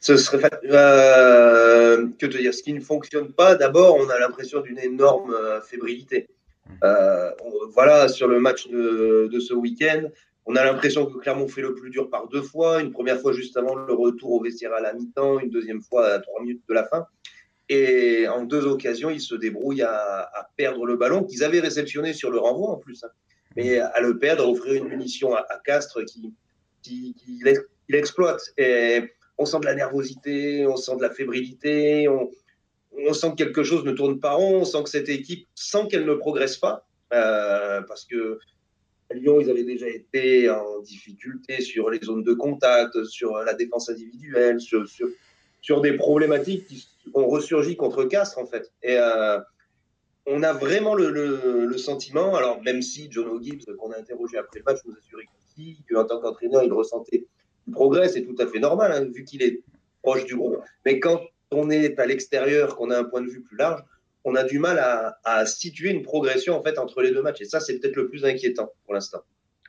ce 0.00 0.16
serait 0.16 0.50
euh, 0.64 2.08
que 2.18 2.26
te 2.26 2.36
dire. 2.36 2.52
Ce 2.52 2.62
qui 2.62 2.72
ne 2.72 2.80
fonctionne 2.80 3.32
pas, 3.32 3.54
d'abord, 3.54 3.96
on 3.96 4.08
a 4.08 4.18
l'impression 4.18 4.60
d'une 4.60 4.78
énorme 4.78 5.32
euh, 5.32 5.60
fébrilité. 5.60 6.28
Euh, 6.84 7.30
voilà, 7.74 8.08
sur 8.08 8.28
le 8.28 8.40
match 8.40 8.68
de, 8.68 9.40
ce 9.40 9.54
week-end, 9.54 10.08
on 10.46 10.56
a 10.56 10.64
l'impression 10.64 11.06
que 11.06 11.18
Clermont 11.18 11.48
fait 11.48 11.62
le 11.62 11.74
plus 11.74 11.90
dur 11.90 12.10
par 12.10 12.28
deux 12.28 12.42
fois. 12.42 12.80
Une 12.80 12.92
première 12.92 13.20
fois 13.20 13.32
juste 13.32 13.56
avant 13.56 13.74
le 13.74 13.92
retour 13.92 14.32
au 14.32 14.42
vestiaire 14.42 14.72
à 14.72 14.80
la 14.80 14.92
mi-temps, 14.92 15.38
une 15.40 15.50
deuxième 15.50 15.82
fois 15.82 16.06
à 16.08 16.18
trois 16.18 16.40
minutes 16.40 16.62
de 16.68 16.74
la 16.74 16.84
fin. 16.84 17.06
Et 17.68 18.26
en 18.28 18.42
deux 18.42 18.66
occasions, 18.66 19.10
ils 19.10 19.20
se 19.20 19.34
débrouillent 19.34 19.82
à, 19.82 20.28
perdre 20.56 20.84
le 20.84 20.96
ballon 20.96 21.24
qu'ils 21.24 21.44
avaient 21.44 21.60
réceptionné 21.60 22.12
sur 22.12 22.30
le 22.30 22.38
renvoi 22.38 22.70
en 22.70 22.76
plus. 22.76 23.04
Hein. 23.04 23.10
Mais 23.56 23.78
à 23.78 24.00
le 24.00 24.18
perdre, 24.18 24.48
offrir 24.48 24.74
une 24.74 24.88
munition 24.88 25.34
à, 25.34 25.46
Castres 25.64 26.04
qui, 26.04 26.34
qui, 26.82 27.14
l'exploite. 27.88 28.42
Et 28.58 29.12
on 29.38 29.46
sent 29.46 29.60
de 29.60 29.66
la 29.66 29.74
nervosité, 29.74 30.66
on 30.66 30.76
sent 30.76 30.96
de 30.96 31.02
la 31.02 31.10
fébrilité, 31.10 32.08
on, 32.08 32.30
on 32.98 33.12
sent 33.12 33.30
que 33.30 33.36
quelque 33.36 33.62
chose 33.62 33.84
ne 33.84 33.92
tourne 33.92 34.20
pas 34.20 34.32
rond, 34.32 34.60
on 34.60 34.64
sent 34.64 34.82
que 34.84 34.90
cette 34.90 35.08
équipe, 35.08 35.48
sans 35.54 35.86
qu'elle 35.86 36.06
ne 36.06 36.14
progresse 36.14 36.56
pas, 36.56 36.86
euh, 37.12 37.82
parce 37.82 38.04
que 38.04 38.38
Lyon, 39.12 39.40
ils 39.40 39.50
avaient 39.50 39.64
déjà 39.64 39.88
été 39.88 40.48
en 40.48 40.80
difficulté 40.80 41.60
sur 41.60 41.90
les 41.90 42.00
zones 42.02 42.22
de 42.22 42.32
contact, 42.32 43.04
sur 43.04 43.36
la 43.38 43.54
défense 43.54 43.90
individuelle, 43.90 44.58
sur, 44.60 45.80
des 45.80 45.92
problématiques 45.92 46.66
qui 46.66 46.88
ont 47.14 47.26
ressurgi 47.26 47.76
contre 47.76 48.04
Castres, 48.04 48.38
en 48.38 48.46
fait. 48.46 48.72
Et 48.82 48.96
euh, 48.96 49.38
on 50.26 50.42
a 50.42 50.52
vraiment 50.52 50.94
le, 50.94 51.76
sentiment, 51.76 52.34
alors 52.36 52.62
même 52.62 52.80
si 52.80 53.08
John 53.10 53.28
O'Gibbs, 53.28 53.64
qu'on 53.78 53.90
a 53.92 53.98
interrogé 53.98 54.38
après 54.38 54.60
le 54.60 54.64
match, 54.64 54.78
nous 54.86 54.94
assurait 54.96 55.24
qu'en 55.90 56.04
tant 56.04 56.20
qu'entraîneur, 56.20 56.62
il 56.62 56.72
ressentait 56.72 57.26
du 57.66 57.72
progrès, 57.72 58.08
c'est 58.08 58.22
tout 58.22 58.36
à 58.38 58.46
fait 58.46 58.58
normal, 58.58 58.92
hein, 58.92 59.10
vu 59.12 59.24
qu'il 59.24 59.42
est 59.42 59.60
proche 60.02 60.24
du 60.24 60.36
groupe. 60.36 60.58
Mais 60.84 60.98
quand 61.00 61.20
on 61.54 61.70
est 61.70 61.98
à 61.98 62.06
l'extérieur, 62.06 62.76
qu'on 62.76 62.90
a 62.90 62.98
un 62.98 63.04
point 63.04 63.20
de 63.20 63.28
vue 63.28 63.42
plus 63.42 63.56
large, 63.56 63.82
on 64.24 64.34
a 64.34 64.44
du 64.44 64.58
mal 64.58 64.78
à, 65.24 65.46
situer 65.46 65.90
une 65.90 66.02
progression 66.02 66.56
en 66.56 66.62
fait 66.62 66.78
entre 66.78 67.02
les 67.02 67.10
deux 67.10 67.22
matchs. 67.22 67.40
Et 67.40 67.44
ça, 67.44 67.60
c'est 67.60 67.78
peut-être 67.78 67.96
le 67.96 68.08
plus 68.08 68.24
inquiétant 68.24 68.72
pour 68.84 68.94
l'instant. 68.94 69.22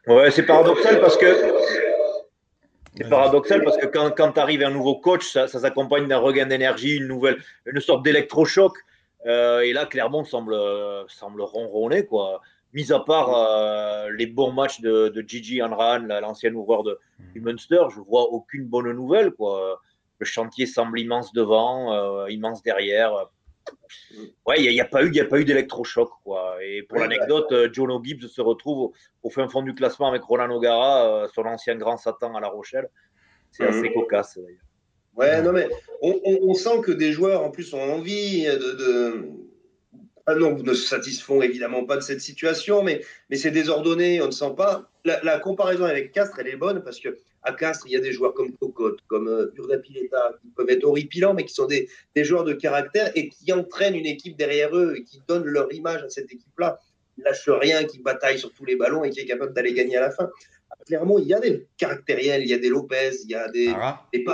Ouais, 0.08 0.30
c'est 0.32 0.44
paradoxal 0.44 1.00
parce 1.00 1.18
que 1.18 1.25
c'est 2.96 3.10
paradoxal 3.10 3.63
parce 3.63 3.78
que 3.78 3.88
quand, 3.88 4.12
quand 4.12 4.38
arrive 4.38 4.62
un 4.62 4.70
nouveau 4.70 4.96
coach, 5.00 5.32
ça, 5.32 5.48
s'accompagne 5.48 6.08
d'un 6.08 6.20
regain 6.20 6.46
d'énergie, 6.46 6.98
une 6.98 7.08
nouvelle, 7.08 7.38
une 7.66 7.82
sorte 7.82 8.04
d'électrochoc. 8.04 8.74
Euh, 9.25 9.62
et 9.62 9.74
là, 9.74 9.86
Clermont 9.86 10.25
semble, 10.25 10.56
semble 11.08 11.42
ronronner, 11.42 12.06
quoi. 12.06 12.42
Mis 12.74 12.92
à 12.92 13.00
part 13.00 13.34
euh, 13.34 14.10
les 14.18 14.25
bons 14.25 14.52
matchs 14.52 14.82
de, 14.82 15.08
de 15.08 15.24
Gigi 15.25 15.62
Anran, 15.62 16.00
l'ancien 16.00 16.54
ouvreur 16.54 16.84
de, 16.84 17.00
du 17.34 17.40
Munster, 17.40 17.84
je 17.96 18.00
vois 18.00 18.24
aucune 18.32 18.66
bonne 18.66 18.92
nouvelle, 18.92 19.32
quoi 19.32 19.80
le 20.24 20.25
chantier 20.25 20.65
semble 20.65 21.00
immense 21.00 21.34
devant, 21.34 21.94
euh, 21.94 22.30
immense 22.30 22.63
derrière. 22.63 23.30
Ouais, 24.46 24.63
il 24.63 24.72
n'y 24.72 24.82
a, 24.82 24.86
pas 24.86 25.03
eu, 25.03 25.20
a 25.20 25.25
pas 25.25 25.39
eu 25.39 25.46
d'électrochoc, 25.46 26.10
quoi. 26.24 26.58
Et 26.63 26.84
pour 26.84 27.00
l'anecdote, 27.00 27.51
euh, 27.51 27.70
Jono 27.72 28.01
Gibbs 28.03 28.27
se 28.27 28.42
retrouve 28.42 28.94
au, 29.22 29.30
fin 29.30 29.48
fond 29.48 29.62
du 29.62 29.74
classement 29.74 30.08
avec 30.08 30.24
Roland 30.24 30.50
O'Gara, 30.50 31.24
euh, 31.24 31.27
son 31.34 31.44
ancien 31.44 31.75
grand 31.75 31.98
Satan 31.98 32.36
à 32.36 32.42
La 32.42 32.48
Rochelle. 32.48 32.89
C'est 33.51 33.65
assez 33.65 33.89
mhm. 33.89 33.94
cocasse, 33.94 34.38
d'ailleurs. 34.38 34.60
Ouais, 35.15 35.42
non, 35.44 35.51
mais 35.51 35.70
on, 36.01 36.53
sent 36.56 36.82
que 36.84 36.92
des 36.92 37.12
joueurs, 37.12 37.44
en 37.44 37.51
plus, 37.51 37.74
ont 37.74 37.94
envie 37.94 38.46
de. 38.46 39.30
Ah 40.25 40.36
non, 40.36 40.58
ne 40.58 40.74
se 40.74 40.88
satisfont 40.88 41.42
évidemment 41.42 41.86
pas 41.86 41.98
de 41.98 42.01
cette 42.01 42.22
situation, 42.22 42.82
mais, 42.82 43.01
mais 43.30 43.36
c'est 43.36 43.51
désordonné, 43.51 44.22
on 44.22 44.27
ne 44.27 44.32
sent 44.32 44.53
pas. 44.58 44.89
La, 45.06 45.22
la 45.22 45.38
comparaison 45.38 45.84
avec 45.84 46.13
Castres, 46.13 46.39
elle 46.39 46.48
est 46.48 46.56
bonne 46.56 46.82
parce 46.82 47.00
que 47.00 47.15
à 47.44 47.54
Castres, 47.54 47.86
il 47.88 47.94
y 47.94 47.96
a 47.96 48.00
des 48.00 48.12
joueurs 48.12 48.34
comme 48.34 48.54
Cocotte, 48.54 49.00
comme 49.08 49.28
euh, 49.28 49.52
Urdapileta, 49.56 50.36
qui 50.42 50.48
peuvent 50.50 50.70
être 50.70 50.84
horripilants, 50.86 51.34
mais 51.34 51.44
qui 51.44 51.54
sont 51.54 51.68
des, 51.68 51.88
joueurs 52.16 52.46
de 52.46 52.54
caractère 52.54 53.12
et 53.16 53.30
qui 53.30 53.52
entraînent 53.52 53.96
une 53.96 54.06
équipe 54.06 54.38
derrière 54.38 54.76
eux 54.76 54.96
et 54.98 55.04
qui 55.04 55.22
donnent 55.28 55.46
leur 55.46 55.72
image 55.74 56.04
à 56.04 56.10
cette 56.10 56.32
équipe-là. 56.32 56.80
Ils 57.18 57.24
lâchent 57.24 57.50
rien, 57.50 57.84
qui 57.84 58.00
bataille 58.00 58.40
sur 58.40 58.52
tous 58.54 58.66
les 58.66 58.76
ballons 58.76 59.04
et 59.04 59.10
qui 59.10 59.20
est 59.20 59.26
capable 59.26 59.54
d'aller 59.54 59.74
gagner 59.74 59.98
à 59.98 60.02
la 60.02 60.12
fin. 60.12 60.30
Clairement, 60.88 61.20
il 61.20 61.28
y 61.28 61.34
a 61.34 61.40
des 61.40 61.68
caractériels, 61.78 62.42
il 62.42 62.50
y 62.50 62.54
a 62.54 62.58
des 62.58 62.70
Lopez, 62.70 63.12
il 63.24 63.30
y 63.30 63.36
a 63.36 63.48
des, 63.50 63.68
ah. 63.76 64.02
des 64.12 64.26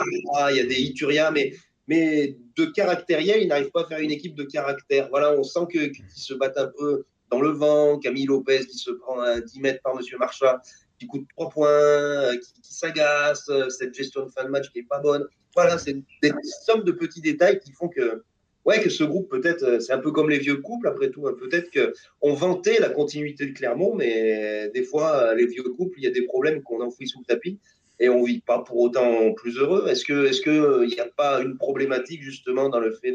il 0.52 0.58
y 0.58 0.60
a 0.60 0.66
des 0.66 0.80
Ituria, 0.82 1.32
mais, 1.32 1.54
mais 1.88 2.38
de 2.56 2.66
caractériel, 2.66 3.42
ils 3.42 3.48
n'arrivent 3.48 3.72
pas 3.72 3.82
à 3.82 3.88
faire 3.88 4.00
une 4.00 4.12
équipe 4.12 4.36
de 4.36 4.44
caractère. 4.44 5.10
Voilà, 5.10 5.34
on 5.34 5.44
sent 5.44 5.68
qu'ils 5.72 5.94
se 6.16 6.34
battent 6.34 6.58
un 6.58 6.72
peu 6.78 7.04
dans 7.30 7.42
le 7.42 7.50
vent. 7.50 8.00
Camille 8.00 8.26
Lopez 8.26 8.66
qui 8.66 8.78
se 8.78 8.92
prend 8.92 9.20
à 9.20 9.42
10 9.42 9.60
mètres 9.60 9.82
par 9.84 9.96
Monsieur 9.96 10.18
Marchand 10.18 10.58
qui 11.00 11.08
coûte 11.08 11.26
3 11.36 11.50
points, 11.50 11.70
euh, 11.70 12.38
qui, 12.38 12.62
qui 12.62 12.74
s'agace, 12.74 13.48
euh, 13.50 13.70
cette 13.70 13.94
gestion 13.94 14.26
de 14.26 14.32
fin 14.32 14.44
de 14.44 14.50
match 14.50 14.70
qui 14.72 14.80
est 14.80 14.88
pas 14.88 15.00
bonne. 15.00 15.26
Voilà, 15.56 15.78
c'est 15.78 15.96
des 16.22 16.32
sommes 16.66 16.84
de 16.84 16.92
petits 16.92 17.22
détails 17.22 17.60
qui 17.60 17.72
font 17.72 17.88
que 17.88 18.24
ouais, 18.66 18.82
que 18.82 18.90
ce 18.90 19.04
groupe, 19.04 19.30
peut-être, 19.30 19.64
euh, 19.64 19.80
c'est 19.80 19.94
un 19.94 20.00
peu 20.00 20.12
comme 20.12 20.30
les 20.30 20.38
vieux 20.38 20.58
couples, 20.58 20.88
après 20.88 21.10
tout. 21.10 21.22
Peut-être 21.22 21.72
qu'on 21.72 22.34
vantait 22.34 22.80
la 22.80 22.90
continuité 22.90 23.46
de 23.48 23.54
Clermont, 23.54 23.96
mais 23.96 24.70
des 24.74 24.84
fois, 24.84 25.34
les 25.34 25.48
vieux 25.48 25.64
couples, 25.64 25.98
il 25.98 26.04
y 26.04 26.08
a 26.08 26.12
des 26.12 26.24
problèmes 26.24 26.62
qu'on 26.62 26.82
enfouit 26.82 27.08
sous 27.08 27.20
le 27.20 27.26
tapis 27.26 27.60
et 28.02 28.08
on 28.08 28.24
vit 28.24 28.42
pas 28.42 28.60
pour 28.60 28.78
autant 28.78 29.34
plus 29.34 29.58
heureux. 29.58 29.88
Est-ce 29.90 30.06
que, 30.06 30.26
est-ce 30.26 30.42
que 30.42 30.86
n'y 30.86 31.00
a 31.00 31.08
pas 31.18 31.42
une 31.42 31.58
problématique 31.58 32.22
justement 32.22 32.70
dans 32.70 32.80
le 32.80 32.94
fait 32.94 33.12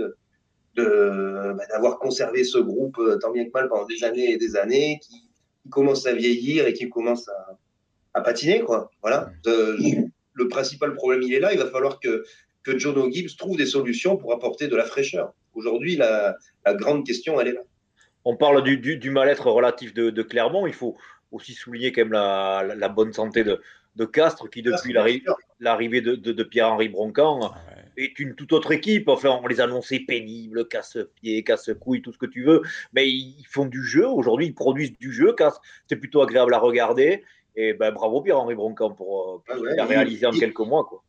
de, 0.77 1.55
bah, 1.55 1.65
d'avoir 1.71 1.99
conservé 1.99 2.45
ce 2.45 2.59
groupe 2.59 3.01
tant 3.21 3.31
bien 3.31 3.47
que 3.47 3.51
mal 3.55 3.69
pendant 3.69 3.87
des 3.87 4.05
années 4.05 4.33
et 4.33 4.37
des 4.37 4.57
années, 4.57 4.99
qui, 5.03 5.23
commence 5.71 6.07
à 6.07 6.13
vieillir 6.13 6.67
et 6.67 6.73
qui 6.73 6.89
commence 6.89 7.29
à, 7.29 7.59
à 8.15 8.21
patiner, 8.21 8.61
quoi. 8.61 8.91
Voilà. 9.03 9.31
le 9.45 10.49
principal 10.49 10.95
problème, 10.95 11.23
il 11.23 11.35
est 11.35 11.41
là. 11.41 11.53
Il 11.53 11.59
va 11.59 11.71
falloir 11.71 12.01
que 12.01 12.25
que 12.65 12.79
John 12.79 12.99
O'Gibbs 12.99 13.37
trouve 13.37 13.57
des 13.57 13.67
solutions 13.67 14.17
pour 14.17 14.33
apporter 14.33 14.67
de 14.67 14.75
la 14.75 14.85
fraîcheur. 14.85 15.35
Aujourd'hui, 15.53 15.97
la, 15.97 16.35
la 16.67 16.75
grande 16.75 17.07
question, 17.07 17.41
elle 17.41 17.49
est 17.49 17.53
là. 17.53 17.61
On 18.25 18.37
parle 18.37 18.65
du, 18.65 18.79
du, 18.79 19.11
mal-être 19.11 19.51
relatif 19.51 19.93
de, 19.93 20.09
de, 20.09 20.23
Clermont. 20.23 20.67
Il 20.67 20.73
faut 20.73 20.97
aussi 21.31 21.53
souligner 21.53 21.93
quand 21.93 22.01
même 22.03 22.13
la, 22.13 22.65
la 22.75 22.89
bonne 22.89 23.13
santé 23.13 23.45
de, 23.45 23.61
de 23.97 24.05
Castres 24.07 24.49
qui, 24.49 24.63
depuis 24.63 24.95
l'arrivée 25.61 26.01
de, 26.01 26.15
de, 26.15 26.43
Pierre-Henri 26.43 26.89
Broncan, 26.89 27.53
ah 27.55 27.59
est 27.97 28.19
une 28.19 28.35
toute 28.35 28.53
autre 28.53 28.73
équipe. 28.73 29.09
Enfin, 29.09 29.39
on 29.43 29.47
les 29.47 29.61
annonçait 29.61 30.01
pénibles, 30.01 30.67
casse-pieds, 30.67 31.45
casse-couilles, 31.45 32.03
tout 32.03 32.13
ce 32.13 32.19
que 32.19 32.27
tu 32.27 32.45
veux. 32.45 32.63
Mais 32.95 33.09
ils 33.09 33.45
font 33.49 33.67
du 33.67 33.85
jeu. 33.85 34.07
Aujourd'hui, 34.07 34.47
ils 34.47 34.55
produisent 34.55 34.99
du 34.99 35.13
jeu. 35.13 35.35
Castres, 35.35 35.61
c'est 35.87 35.97
plutôt 35.97 36.23
agréable 36.23 36.55
à 36.55 36.59
regarder. 36.59 37.23
Et 37.57 37.73
ben, 37.73 37.93
bravo 37.93 38.21
Pierre-Henri 38.21 38.55
Broncan 38.55 38.91
pour, 38.91 39.43
pour 39.47 39.67
ah 39.79 39.85
réalisé 39.85 40.27
en 40.27 40.33
quelques 40.33 40.59
mois. 40.61 40.85
Quoi. 40.85 41.03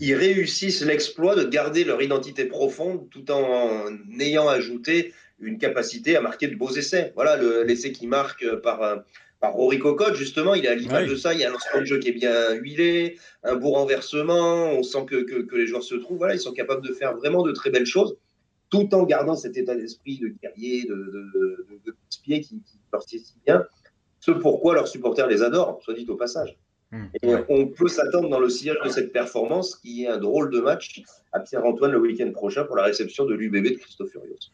Ils 0.00 0.14
réussissent 0.14 0.84
l'exploit 0.84 1.34
de 1.34 1.44
garder 1.44 1.84
leur 1.84 2.02
identité 2.02 2.44
profonde 2.44 3.08
tout 3.10 3.30
en 3.30 3.86
ayant 4.20 4.48
ajouté 4.48 5.12
une 5.40 5.58
capacité 5.58 6.16
à 6.16 6.20
marquer 6.20 6.48
de 6.48 6.56
beaux 6.56 6.70
essais. 6.70 7.12
Voilà 7.14 7.36
l'essai 7.64 7.92
qui 7.92 8.06
marque 8.06 8.44
par 8.62 9.02
par 9.40 9.52
Rory 9.52 9.78
Cocotte, 9.78 10.14
justement, 10.14 10.54
il 10.54 10.64
est 10.64 10.68
à 10.68 10.74
l'image 10.74 11.08
de 11.08 11.16
ça. 11.16 11.32
Il 11.32 11.40
y 11.40 11.44
a 11.44 11.48
un 11.48 11.52
lancement 11.52 11.80
de 11.80 11.84
jeu 11.84 11.98
qui 11.98 12.08
est 12.08 12.12
bien 12.12 12.54
huilé, 12.54 13.18
un 13.44 13.54
beau 13.54 13.70
renversement. 13.70 14.72
On 14.72 14.82
sent 14.82 15.06
que, 15.06 15.22
que, 15.22 15.56
les 15.56 15.66
joueurs 15.66 15.82
se 15.82 15.94
trouvent. 15.94 16.18
Voilà, 16.18 16.34
ils 16.34 16.40
sont 16.40 16.52
capables 16.52 16.86
de 16.86 16.92
faire 16.92 17.16
vraiment 17.16 17.42
de 17.42 17.52
très 17.52 17.70
belles 17.70 17.86
choses, 17.86 18.16
tout 18.70 18.92
en 18.94 19.04
gardant 19.04 19.36
cet 19.36 19.56
état 19.56 19.76
d'esprit 19.76 20.18
de 20.18 20.28
guerrier, 20.42 20.84
de, 20.84 20.94
de, 20.94 21.80
de, 21.86 21.96
qui, 22.16 22.40
qui, 22.40 22.62
leur 22.92 23.04
tient 23.04 23.20
si 23.20 23.34
bien. 23.46 23.64
Ce 24.20 24.30
pourquoi 24.30 24.74
leurs 24.74 24.88
supporters 24.88 25.26
les 25.26 25.42
adorent, 25.42 25.80
soit 25.82 25.94
dit 25.94 26.06
au 26.08 26.16
passage. 26.16 26.56
Mmh. 26.90 27.04
Et 27.22 27.34
on 27.48 27.66
peut 27.66 27.88
s'attendre 27.88 28.28
dans 28.30 28.40
le 28.40 28.48
sillage 28.48 28.78
de 28.82 28.88
cette 28.88 29.12
performance 29.12 29.76
qui 29.76 30.04
est 30.04 30.08
un 30.08 30.18
drôle 30.18 30.50
de 30.50 30.60
match 30.60 31.02
à 31.32 31.40
Pierre-Antoine 31.40 31.92
le 31.92 31.98
week-end 31.98 32.30
prochain 32.32 32.64
pour 32.64 32.76
la 32.76 32.84
réception 32.84 33.26
de 33.26 33.34
l'UBB 33.34 33.64
de 33.64 33.78
Christophe 33.78 34.10
Furios. 34.10 34.50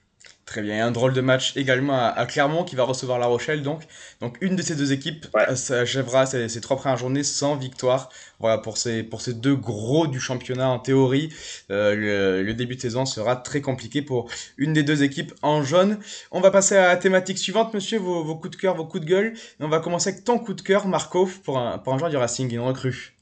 Très 0.46 0.60
bien, 0.60 0.86
un 0.86 0.90
drôle 0.90 1.14
de 1.14 1.22
match 1.22 1.56
également 1.56 1.98
à, 1.98 2.26
Clermont 2.26 2.64
qui 2.64 2.76
va 2.76 2.84
recevoir 2.84 3.18
La 3.18 3.26
Rochelle 3.26 3.62
donc. 3.62 3.82
Donc 4.20 4.36
une 4.42 4.56
de 4.56 4.62
ces 4.62 4.76
deux 4.76 4.92
équipes 4.92 5.26
ouais. 5.32 5.56
s'achèvera 5.56 6.26
ces, 6.26 6.60
trois 6.60 6.76
premières 6.76 6.98
journées 6.98 7.22
sans 7.22 7.56
victoire. 7.56 8.10
Voilà 8.40 8.58
pour 8.58 8.76
ces, 8.76 9.02
pour 9.02 9.22
ces 9.22 9.32
deux 9.32 9.56
gros 9.56 10.06
du 10.06 10.20
championnat 10.20 10.68
en 10.68 10.78
théorie. 10.78 11.32
Euh, 11.70 12.42
le, 12.42 12.54
début 12.54 12.76
de 12.76 12.80
saison 12.82 13.06
sera 13.06 13.36
très 13.36 13.62
compliqué 13.62 14.02
pour 14.02 14.30
une 14.58 14.74
des 14.74 14.82
deux 14.82 15.02
équipes 15.02 15.32
en 15.40 15.62
jaune. 15.62 15.98
On 16.30 16.40
va 16.40 16.50
passer 16.50 16.76
à 16.76 16.88
la 16.88 16.96
thématique 16.98 17.38
suivante, 17.38 17.72
monsieur, 17.72 17.98
vos, 17.98 18.22
vos 18.22 18.36
coups 18.36 18.54
de 18.54 18.60
cœur, 18.60 18.76
vos 18.76 18.84
coups 18.84 19.02
de 19.02 19.08
gueule. 19.08 19.34
Et 19.60 19.64
on 19.64 19.68
va 19.68 19.80
commencer 19.80 20.10
avec 20.10 20.24
ton 20.24 20.38
coup 20.38 20.52
de 20.52 20.60
cœur, 20.60 20.86
Markov, 20.86 21.40
pour 21.40 21.58
un, 21.58 21.78
pour 21.78 21.94
un 21.94 21.98
joueur 21.98 22.10
du 22.10 22.18
Racing, 22.18 22.52
une 22.52 22.60
recrue. 22.60 23.16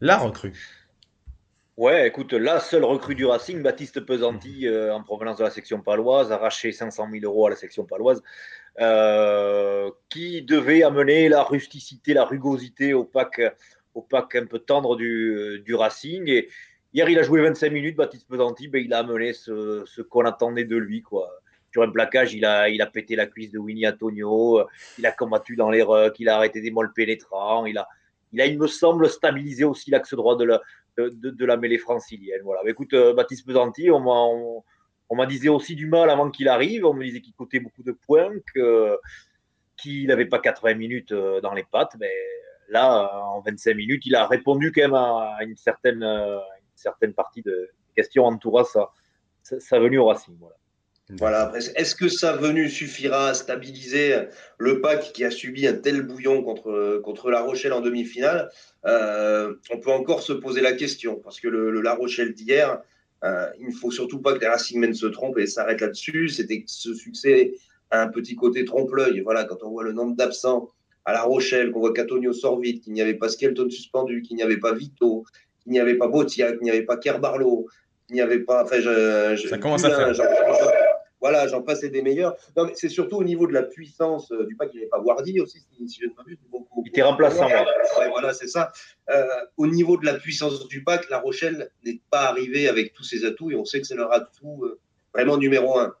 La 0.00 0.18
recrue. 0.18 0.75
Ouais, 1.76 2.08
écoute, 2.08 2.32
la 2.32 2.58
seule 2.58 2.84
recrue 2.84 3.14
du 3.14 3.26
Racing, 3.26 3.62
Baptiste 3.62 4.00
Pesanti, 4.00 4.60
mhm. 4.62 4.72
euh, 4.72 4.94
en 4.94 5.02
provenance 5.02 5.36
de 5.36 5.44
la 5.44 5.50
section 5.50 5.82
paloise, 5.82 6.32
arraché 6.32 6.72
500 6.72 7.08
000 7.12 7.24
euros 7.24 7.48
à 7.48 7.50
la 7.50 7.56
section 7.56 7.84
paloise, 7.84 8.22
euh, 8.80 9.90
qui 10.08 10.40
devait 10.40 10.82
amener 10.82 11.28
la 11.28 11.42
rusticité, 11.42 12.14
la 12.14 12.24
rugosité 12.24 12.94
au 12.94 13.04
pack, 13.04 13.42
au 13.94 14.00
pack 14.00 14.36
un 14.36 14.46
peu 14.46 14.58
tendre 14.58 14.96
du, 14.96 15.60
du 15.66 15.74
Racing. 15.74 16.26
Et 16.30 16.48
hier, 16.94 17.10
il 17.10 17.18
a 17.18 17.22
joué 17.22 17.42
25 17.42 17.70
minutes, 17.70 17.96
Baptiste 17.96 18.26
Pesanti, 18.26 18.68
ben, 18.68 18.82
il 18.82 18.94
a 18.94 19.00
amené 19.00 19.34
ce, 19.34 19.84
ce 19.84 20.00
qu'on 20.00 20.24
attendait 20.24 20.64
de 20.64 20.76
lui. 20.76 21.02
Quoi. 21.02 21.30
Sur 21.72 21.82
un 21.82 21.90
plaquage, 21.90 22.32
il 22.32 22.46
a, 22.46 22.70
il 22.70 22.80
a 22.80 22.86
pété 22.86 23.16
la 23.16 23.26
cuisse 23.26 23.50
de 23.50 23.58
Winnie 23.58 23.86
Antonio, 23.86 24.64
il 24.96 25.04
a 25.04 25.12
combattu 25.12 25.56
dans 25.56 25.68
les 25.68 25.82
rucks, 25.82 26.18
il 26.20 26.30
a 26.30 26.36
arrêté 26.36 26.62
des 26.62 26.70
molles 26.70 26.94
pénétrants, 26.94 27.66
il 27.66 27.76
a, 27.76 27.86
il 28.32 28.40
a, 28.40 28.46
il 28.46 28.58
me 28.58 28.66
semble, 28.66 29.10
stabilisé 29.10 29.64
aussi 29.64 29.90
l'axe 29.90 30.14
droit 30.14 30.36
de 30.36 30.44
la, 30.44 30.62
de, 30.96 31.44
la 31.44 31.56
mêlée 31.56 31.78
francilienne. 31.78 32.40
Voilà. 32.42 32.60
écoute, 32.66 32.92
euh, 32.94 33.14
Baptiste 33.14 33.46
Pesanti, 33.46 33.90
on 33.90 34.00
m'a 34.00 34.62
on, 35.08 35.26
disait 35.26 35.48
aussi 35.48 35.74
du 35.74 35.86
mal 35.86 36.10
avant 36.10 36.30
qu'il 36.30 36.48
arrive. 36.48 36.84
On 36.84 36.94
me 36.94 37.04
disait 37.04 37.20
qu'il 37.20 37.34
coûtait 37.34 37.60
beaucoup 37.60 37.82
de 37.82 37.92
points, 37.92 38.32
qu'il 39.76 40.06
n'avait 40.06 40.26
pas 40.26 40.38
80 40.38 40.74
minutes 40.74 41.12
euh, 41.12 41.40
dans 41.40 41.54
les 41.54 41.64
pattes. 41.64 41.96
Mais 42.00 42.12
là, 42.68 43.22
en 43.24 43.40
25 43.40 43.74
minutes, 43.74 44.06
il 44.06 44.14
a 44.14 44.26
répondu 44.26 44.72
quand 44.72 44.82
même 44.82 44.94
à 44.94 45.38
une 45.42 45.56
certaine, 45.56 46.04
certaine 46.74 47.12
partie 47.12 47.42
de 47.42 47.70
questions 47.94 48.24
entourant 48.24 48.64
sa, 48.64 48.90
sa, 49.42 49.78
venue 49.78 49.98
au 49.98 50.06
Racing. 50.06 50.36
Voilà. 50.38 50.56
Voilà, 51.10 51.52
est-ce 51.76 51.94
que 51.94 52.08
sa 52.08 52.32
venue 52.32 52.68
suffira 52.68 53.28
à 53.28 53.34
stabiliser 53.34 54.22
le 54.58 54.80
pack 54.80 55.12
qui 55.12 55.24
a 55.24 55.30
subi 55.30 55.66
un 55.68 55.74
tel 55.74 56.02
bouillon 56.02 56.42
contre, 56.42 57.00
contre 57.04 57.30
La 57.30 57.42
Rochelle 57.42 57.72
en 57.72 57.80
demi-finale? 57.80 58.50
Euh, 58.86 59.54
On 59.70 59.78
peut 59.78 59.92
encore 59.92 60.22
se 60.22 60.32
poser 60.32 60.62
la 60.62 60.72
question, 60.72 61.20
parce 61.22 61.38
que 61.38 61.46
le, 61.46 61.80
La 61.80 61.94
Rochelle 61.94 62.34
d'hier, 62.34 62.80
euh, 63.22 63.46
il 63.60 63.68
ne 63.68 63.72
faut 63.72 63.92
surtout 63.92 64.20
pas 64.20 64.32
que 64.34 64.40
les 64.40 64.48
Racingmen 64.48 64.94
se 64.94 65.06
trompent 65.06 65.38
et 65.38 65.46
s'arrêtent 65.46 65.80
là-dessus. 65.80 66.28
C'était 66.28 66.64
ce 66.66 66.92
succès 66.92 67.54
a 67.92 68.02
un 68.02 68.08
petit 68.08 68.34
côté 68.34 68.64
trompe-l'œil. 68.64 69.20
Voilà, 69.20 69.44
quand 69.44 69.62
on 69.62 69.70
voit 69.70 69.84
le 69.84 69.92
nombre 69.92 70.16
d'absents 70.16 70.70
à 71.04 71.12
La 71.12 71.22
Rochelle, 71.22 71.70
qu'on 71.70 71.80
voit 71.80 71.92
qu'Antonio 71.92 72.32
sort 72.32 72.58
vite, 72.58 72.82
qu'il 72.82 72.92
n'y 72.92 73.00
avait 73.00 73.14
pas 73.14 73.28
Skelton 73.28 73.70
suspendu, 73.70 74.22
qu'il 74.22 74.36
n'y 74.36 74.42
avait 74.42 74.56
pas 74.58 74.74
Vito, 74.74 75.24
qu'il 75.62 75.70
n'y 75.70 75.78
avait 75.78 75.94
pas 75.94 76.08
Botia, 76.08 76.52
qu'il 76.52 76.62
n'y 76.62 76.70
avait 76.70 76.82
pas 76.82 76.96
Kerbarlo, 76.96 77.68
qu'il 78.06 78.16
n'y 78.16 78.20
avait 78.20 78.40
pas. 78.40 78.64
Enfin, 78.64 78.80
je, 78.80 79.46
Ça 79.48 79.58
commence 79.58 79.84
à 79.84 79.90
faire. 79.90 80.95
Voilà, 81.28 81.48
j'en 81.48 81.60
passe 81.60 81.80
des 81.80 82.02
meilleurs. 82.02 82.36
c'est 82.74 82.88
surtout 82.88 83.16
au 83.16 83.24
niveau 83.24 83.48
de 83.48 83.52
la 83.52 83.64
puissance 83.64 84.30
euh, 84.30 84.46
du 84.46 84.54
pack. 84.54 84.70
Il 84.72 84.76
n'y 84.76 84.82
avait 84.82 84.90
pas 84.90 85.00
Wardy 85.00 85.40
aussi, 85.40 85.58
si, 85.88 85.98
je 86.00 86.06
ne 86.06 86.14
m'abuse. 86.14 86.38
Il 86.84 86.88
était 86.88 87.02
remplaçant. 87.02 87.48
voilà, 88.10 88.32
c'est 88.32 88.46
ça. 88.46 88.70
Euh, 89.10 89.26
au 89.56 89.66
niveau 89.66 89.96
de 89.96 90.06
la 90.06 90.14
puissance 90.14 90.68
du 90.68 90.84
pack, 90.84 91.10
La 91.10 91.18
Rochelle 91.18 91.68
n'est 91.84 92.00
pas 92.10 92.28
arrivée 92.28 92.68
avec 92.68 92.92
tous 92.92 93.02
ses 93.02 93.24
atouts 93.24 93.50
et 93.50 93.56
on 93.56 93.64
sait 93.64 93.80
que 93.80 93.88
c'est 93.88 93.96
leur 93.96 94.12
atout 94.12 94.62
euh, 94.62 94.78
vraiment 95.12 95.36
numéro 95.36 95.76
un. 95.80 95.96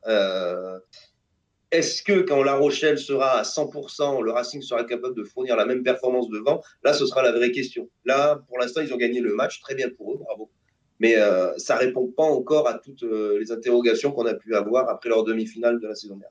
Est-ce 1.72 2.04
que 2.04 2.20
quand 2.20 2.44
La 2.44 2.54
Rochelle 2.54 2.96
sera 2.96 3.40
à 3.40 3.42
100%, 3.42 4.22
le 4.22 4.30
Racing 4.30 4.62
sera 4.62 4.84
capable 4.84 5.16
de 5.16 5.24
fournir 5.24 5.56
la 5.56 5.66
même 5.66 5.82
performance 5.82 6.28
devant? 6.28 6.62
Là, 6.84 6.92
ce 6.92 7.04
sera 7.04 7.24
la 7.24 7.32
vraie 7.32 7.50
question. 7.50 7.90
Là, 8.04 8.40
pour 8.46 8.60
l'instant, 8.60 8.80
ils 8.80 8.94
ont 8.94 8.96
gagné 8.96 9.18
le 9.18 9.34
match. 9.34 9.60
Très 9.60 9.74
bien 9.74 9.90
pour 9.90 10.12
eux, 10.12 10.18
bravo 10.18 10.48
mais 10.98 11.16
euh, 11.16 11.56
ça 11.58 11.76
répond 11.76 12.06
pas 12.06 12.24
encore 12.24 12.68
à 12.68 12.78
toutes 12.78 13.02
euh, 13.02 13.38
les 13.38 13.52
interrogations 13.52 14.12
qu'on 14.12 14.26
a 14.26 14.34
pu 14.34 14.54
avoir 14.54 14.88
après 14.88 15.08
leur 15.08 15.24
demi-finale 15.24 15.80
de 15.80 15.88
la 15.88 15.94
saison 15.94 16.16
dernière. 16.16 16.30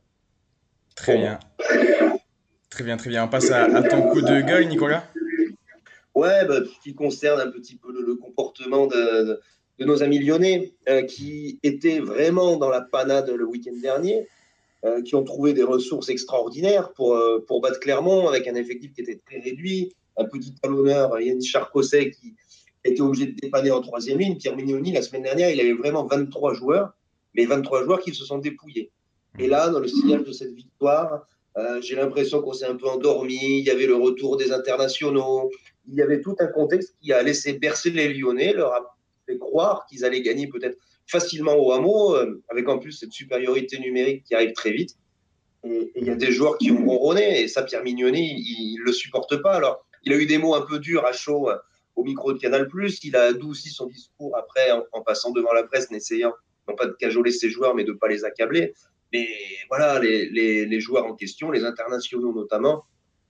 Très 0.96 1.18
bien. 1.18 1.40
Très 2.70 2.84
bien, 2.84 2.98
très 2.98 3.10
bien. 3.10 3.26
On 3.26 3.28
passe 3.28 3.52
à, 3.52 3.84
ton 3.84 4.10
coup 4.10 4.22
de 4.22 4.42
gueule, 4.42 4.68
Nicolas. 4.68 5.04
Ouais, 6.14 6.46
bah, 6.46 6.62
qui 6.84 6.96
concerne 6.96 7.42
un 7.42 7.52
petit 7.52 7.76
peu 7.76 7.92
le, 7.92 8.16
comportement 8.16 8.88
de, 8.88 9.40
de, 9.80 9.86
nos 9.86 10.02
amis 10.02 10.20
lyonnais, 10.20 10.74
euh, 10.90 11.04
qui 11.04 11.60
étaient 11.64 12.00
vraiment 12.00 12.58
dans 12.58 12.70
la 12.70 12.82
panade 12.82 13.30
le 13.30 13.46
week-end 13.46 13.76
dernier, 13.82 14.28
qui 15.04 15.16
ont 15.16 15.24
trouvé 15.24 15.54
des 15.54 15.64
ressources 15.64 16.10
extraordinaires 16.10 16.94
pour, 16.94 17.20
pour 17.48 17.60
battre 17.60 17.80
Clermont 17.80 18.28
avec 18.28 18.48
un 18.48 18.54
effectif 18.54 18.94
qui 18.94 19.02
était 19.02 19.20
très 19.26 19.40
réduit, 19.40 19.96
un 20.16 20.26
petit 20.26 20.54
talonneur, 20.54 21.20
Yann 21.20 21.42
Charcosset, 21.42 22.12
qui, 22.12 22.36
été 22.89 23.01
obligé 23.01 23.27
de 23.27 23.36
dépanner 23.36 23.72
en 23.72 23.82
troisième 23.82 24.20
ligne. 24.20 24.38
Pierre 24.38 24.56
Mignoni, 24.56 24.92
la 24.92 25.01
semaine 25.01 25.24
dernière, 25.24 25.50
il 25.50 25.60
avait 25.60 25.74
vraiment 25.74 26.06
23 26.06 26.54
joueurs, 26.54 26.94
mais 27.34 27.46
23 27.46 27.84
joueurs 27.84 28.00
qui 28.00 28.13
se 28.13 28.24
sont 28.24 28.38
dépouillés. 28.38 28.92
Et 29.39 29.48
là, 29.48 29.70
dans 29.70 29.80
le 29.80 29.88
signal 29.88 30.24
de 30.24 30.32
cette 30.32 30.54
victoire, 30.54 31.27
euh, 31.58 31.82
j'ai 31.82 31.96
l'impression 31.96 32.42
qu'on 32.42 32.54
s'est 32.54 32.65
un 32.65 32.75
peu 32.75 32.88
endormi. 32.88 33.60
Il 33.60 33.65
y 33.65 33.70
avait 33.70 33.88
le 33.88 33.96
retour 33.96 34.38
des 34.38 34.51
internationaux. 34.51 35.50
Il 35.88 35.96
y 35.96 36.01
avait 36.01 36.22
tout 36.22 36.36
un 36.39 36.48
contexte 36.48 36.96
qui 37.01 37.12
a 37.13 37.22
laissé 37.24 37.54
bercer 37.54 37.92
les 37.92 38.13
Lyonnais, 38.13 38.54
leur 38.54 38.74
a 38.74 38.96
fait 39.25 39.38
croire 39.38 39.86
qu'ils 39.88 40.06
allaient 40.06 40.22
gagner 40.22 40.48
peut-être 40.48 40.77
facilement 41.08 41.56
au 41.56 41.72
hameau, 41.72 42.15
euh, 42.15 42.42
avec 42.50 42.68
en 42.68 42.80
plus 42.80 42.92
cette 42.92 43.12
supériorité 43.12 43.80
numérique 43.80 44.24
qui 44.24 44.36
arrive 44.36 44.54
très 44.54 44.72
vite. 44.72 44.98
Et 45.63 45.92
il 45.96 46.06
y 46.06 46.12
a 46.12 46.15
des 46.15 46.32
joueurs 46.32 46.58
qui 46.58 46.72
ont 46.72 46.86
ronronné, 46.86 47.42
et 47.42 47.48
ça, 47.48 47.63
Pierre 47.63 47.84
Mignoni, 47.84 48.36
il 48.38 48.77
ne 48.80 48.86
le 48.86 48.92
supporte 48.92 49.42
pas. 49.42 49.54
Alors, 49.54 49.86
il 50.04 50.13
a 50.13 50.18
eu 50.18 50.27
des 50.27 50.38
mots 50.38 50.54
un 50.54 50.62
peu 50.62 50.80
durs 50.80 51.06
à 51.06 51.12
chaud 51.12 51.50
euh, 51.50 51.58
au 51.96 52.04
micro 52.04 52.34
de 52.34 52.40
Canal+. 52.40 52.68
Il 53.04 53.16
a 53.16 53.24
adouci 53.24 53.70
son 53.70 53.88
discours 53.88 54.38
après 54.38 54.72
en, 54.92 55.02
passant 55.02 55.32
devant 55.32 55.54
la 55.54 55.64
presse, 55.64 55.92
n'essayant 55.92 56.34
non 56.68 56.75
pas 56.75 56.88
de 56.88 56.94
cajoler 56.94 57.32
ses 57.32 57.50
joueurs, 57.50 57.75
mais 57.75 57.84
de 57.84 57.92
ne 57.92 57.98
pas 57.98 58.08
les 58.08 58.25
accabler. 58.25 58.74
Mais 59.14 59.28
voilà, 59.70 60.00
les, 60.00 60.80
joueurs 60.80 61.06
en 61.06 61.16
question, 61.16 61.52
les 61.52 61.64
internationaux 61.64 62.34
notamment, 62.34 62.86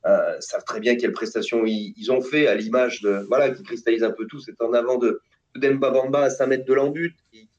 euh, 0.06 0.40
savent 0.40 0.64
très 0.64 0.80
bien 0.80 0.96
quelles 0.96 1.12
prestations 1.12 1.66
ils, 1.66 2.12
ont 2.12 2.22
fait, 2.22 2.48
à 2.48 2.56
l'image 2.56 3.02
de 3.02 3.26
voilà 3.28 3.50
qui 3.50 3.64
cristallise 3.64 4.04
un 4.04 4.12
peu 4.12 4.26
tout. 4.26 4.40
C'est 4.40 4.60
en 4.62 4.74
avant 4.74 4.98
de, 4.98 5.20
Demba 5.56 5.90
Bamba 5.90 6.24
à 6.24 6.30
5 6.30 6.48
mètres 6.48 6.66
de 6.66 6.74
l'embut, 6.74 7.16
qui, 7.32 7.50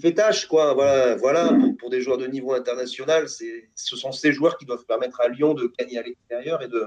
fait 0.00 0.14
tâche, 0.14 0.46
quoi. 0.46 0.74
Voilà, 0.74 1.16
voilà 1.16 1.56
pour, 1.78 1.90
des 1.90 2.00
joueurs 2.00 2.18
de 2.18 2.26
niveau 2.26 2.52
international, 2.52 3.28
ce 3.28 3.96
sont 3.96 4.12
ces 4.12 4.32
joueurs 4.32 4.56
qui 4.56 4.64
doivent 4.64 4.84
permettre 4.84 5.20
à 5.20 5.28
Lyon 5.28 5.54
de 5.54 5.72
gagner 5.78 5.98
à 5.98 6.02
l'extérieur 6.02 6.62
et 6.62 6.68
de, 6.68 6.84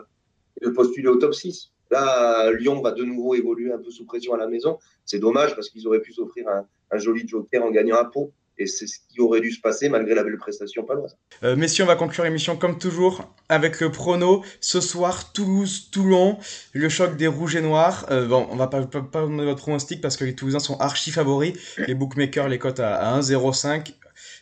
de 0.62 0.70
postuler 0.70 1.08
au 1.08 1.18
top 1.18 1.34
6. 1.34 1.72
Là, 1.92 2.52
Lyon 2.54 2.82
va 2.82 2.92
de 2.92 3.04
nouveau 3.04 3.36
évoluer 3.36 3.72
un 3.72 3.78
peu 3.78 3.92
sous 3.92 4.06
pression 4.06 4.34
à 4.34 4.38
la 4.38 4.48
maison. 4.48 4.80
C'est 5.06 5.20
dommage 5.20 5.56
parce 5.56 5.70
qu'ils 5.70 5.86
auraient 5.88 6.00
pu 6.00 6.14
s'offrir 6.14 6.46
un, 6.48 6.98
joli 6.98 7.28
joker 7.28 7.64
en 7.64 7.72
gagnant 7.72 7.98
un 7.98 8.06
pot. 8.06 8.32
Et 8.58 8.68
c'est 8.68 8.86
ce 8.86 8.98
qui 9.10 9.20
aurait 9.20 9.42
dû 9.42 9.52
se 9.52 9.60
passer 9.60 9.90
malgré 9.90 10.14
la 10.14 10.24
belle 10.24 10.38
prestation 10.38 10.84
paloise. 10.84 11.18
Euh, 11.44 11.56
messieurs, 11.56 11.84
on 11.84 11.88
va 11.88 11.96
conclure 11.96 12.24
l'émission 12.24 12.58
comme 12.58 12.78
toujours 12.78 13.34
avec 13.50 13.80
le 13.82 13.92
prono. 13.92 14.44
Ce 14.60 14.80
soir, 14.80 15.34
Toulouse-Toulon, 15.34 16.38
le 16.74 16.90
choc 16.90 17.18
des 17.18 17.28
rouges 17.28 17.56
et 17.56 17.62
noirs. 17.62 18.06
Euh, 18.12 18.28
bon, 18.28 18.48
on 18.52 18.56
va 18.56 18.68
pas, 18.68 18.82
donner 18.82 19.46
votre 19.46 19.62
pronostic 19.62 20.00
parce 20.00 20.16
que 20.16 20.26
les 20.26 20.36
Toulousains 20.36 20.60
sont 20.60 20.78
archi 20.78 21.12
favoris. 21.12 21.58
Les 21.88 21.96
bookmakers 21.96 22.50
les 22.50 22.60
cotent 22.60 22.82
à, 22.82 22.96
à 22.96 23.20
1,05. 23.20 23.94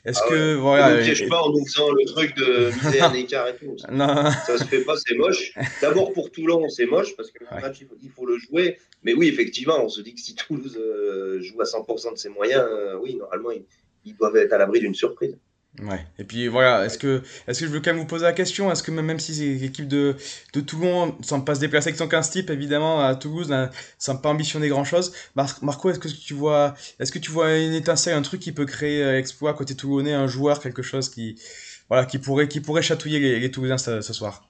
Est-ce 0.10 0.22
ah 0.25 0.30
que 0.30 0.56
voilà, 0.56 0.96
ne 0.96 1.04
piège 1.04 1.30
pas 1.30 1.39
en 1.39 1.51
nous 1.51 1.63
faisant 1.66 1.92
le 1.92 2.04
truc 2.06 2.36
de 2.36 2.72
miser 2.84 3.01
un 3.01 3.13
écart 3.13 3.48
et 3.48 3.56
tout. 3.56 3.78
Ça, 3.78 3.92
non. 3.92 4.32
ça 4.46 4.58
se 4.58 4.63
fait 4.63 4.84
pas, 4.84 4.96
c'est 4.98 5.16
moche. 5.16 5.54
D'abord 5.82 6.13
pour 6.13 6.32
Toulon, 6.32 6.68
c'est 6.68 6.88
moche 6.88 7.16
parce 7.16 7.30
que 7.30 7.44
le 7.44 7.62
match 7.62 7.78
il 8.01 8.10
faut, 8.10 8.25
le 8.25 8.39
jouer. 8.39 8.80
Mais 9.04 9.13
oui, 9.13 9.28
effectivement, 9.28 9.84
on 9.84 9.88
se 9.88 10.01
dit 10.01 10.16
que 10.16 10.20
si 10.20 10.34
Toulouse 10.34 10.78
euh, 10.78 11.39
joue 11.42 11.62
à 11.62 11.66
100% 11.66 12.13
de 12.13 12.18
ses 12.18 12.30
moyens, 12.30 12.66
euh, 12.68 12.98
oui, 13.00 13.16
normalement, 13.16 13.51
il, 13.51 13.63
ils 14.04 14.16
doivent 14.16 14.36
être 14.38 14.54
à 14.54 14.58
l'abri 14.58 14.80
d'une 14.80 14.96
surprise. 14.96 15.38
Ouais. 15.82 16.06
Et 16.18 16.24
puis 16.24 16.48
voilà, 16.48 16.86
est-ce 16.86 16.98
que, 16.98 17.24
est 17.48 17.58
que 17.58 17.66
je 17.66 17.72
veux 17.72 17.80
quand 17.80 17.92
même 17.92 18.00
vous 18.00 18.08
poser 18.08 18.26
la 18.26 18.34
question? 18.34 18.72
Est-ce 18.72 18.84
que 18.84 18.92
même, 18.92 19.20
si 19.20 19.58
l'équipe 19.58 19.88
de, 19.88 20.16
de 20.54 20.62
Toulon 20.62 21.16
semble 21.22 21.46
pas 21.46 21.56
se 21.56 21.60
déplacer 21.60 21.90
avec 21.90 21.98
son 21.98 22.08
15 22.08 22.30
type, 22.32 22.50
évidemment, 22.50 23.06
à 23.06 23.16
Toulouse, 23.16 23.50
ne 23.50 23.68
semble 23.98 24.22
pas 24.22 24.30
ambitionner 24.30 24.68
grand-chose, 24.68 25.14
Marco, 25.36 25.90
est-ce 25.90 26.00
que 26.00 26.08
tu 26.10 26.34
vois 26.34 26.76
est-ce 27.00 27.12
que 27.12 27.20
tu 27.20 27.32
vois 27.32 27.56
une 27.58 27.74
étincelle, 27.74 28.16
un 28.16 28.22
truc 28.22 28.42
qui 28.42 28.52
peut 28.52 28.66
créer 28.66 29.04
euh, 29.04 29.18
exploit 29.18 29.54
côté 29.54 29.76
toulonnais, 29.76 30.14
un 30.14 30.28
joueur, 30.28 30.60
quelque 30.60 30.82
chose 30.82 31.10
qui, 31.10 31.42
voilà, 31.88 32.06
qui, 32.06 32.20
pourrait, 32.20 32.48
qui 32.48 32.60
pourrait 32.60 32.82
chatouiller 32.82 33.20
les, 33.20 33.40
les 33.40 33.52
Toulousains 33.52 33.78
ce 33.78 34.14
soir? 34.14 34.49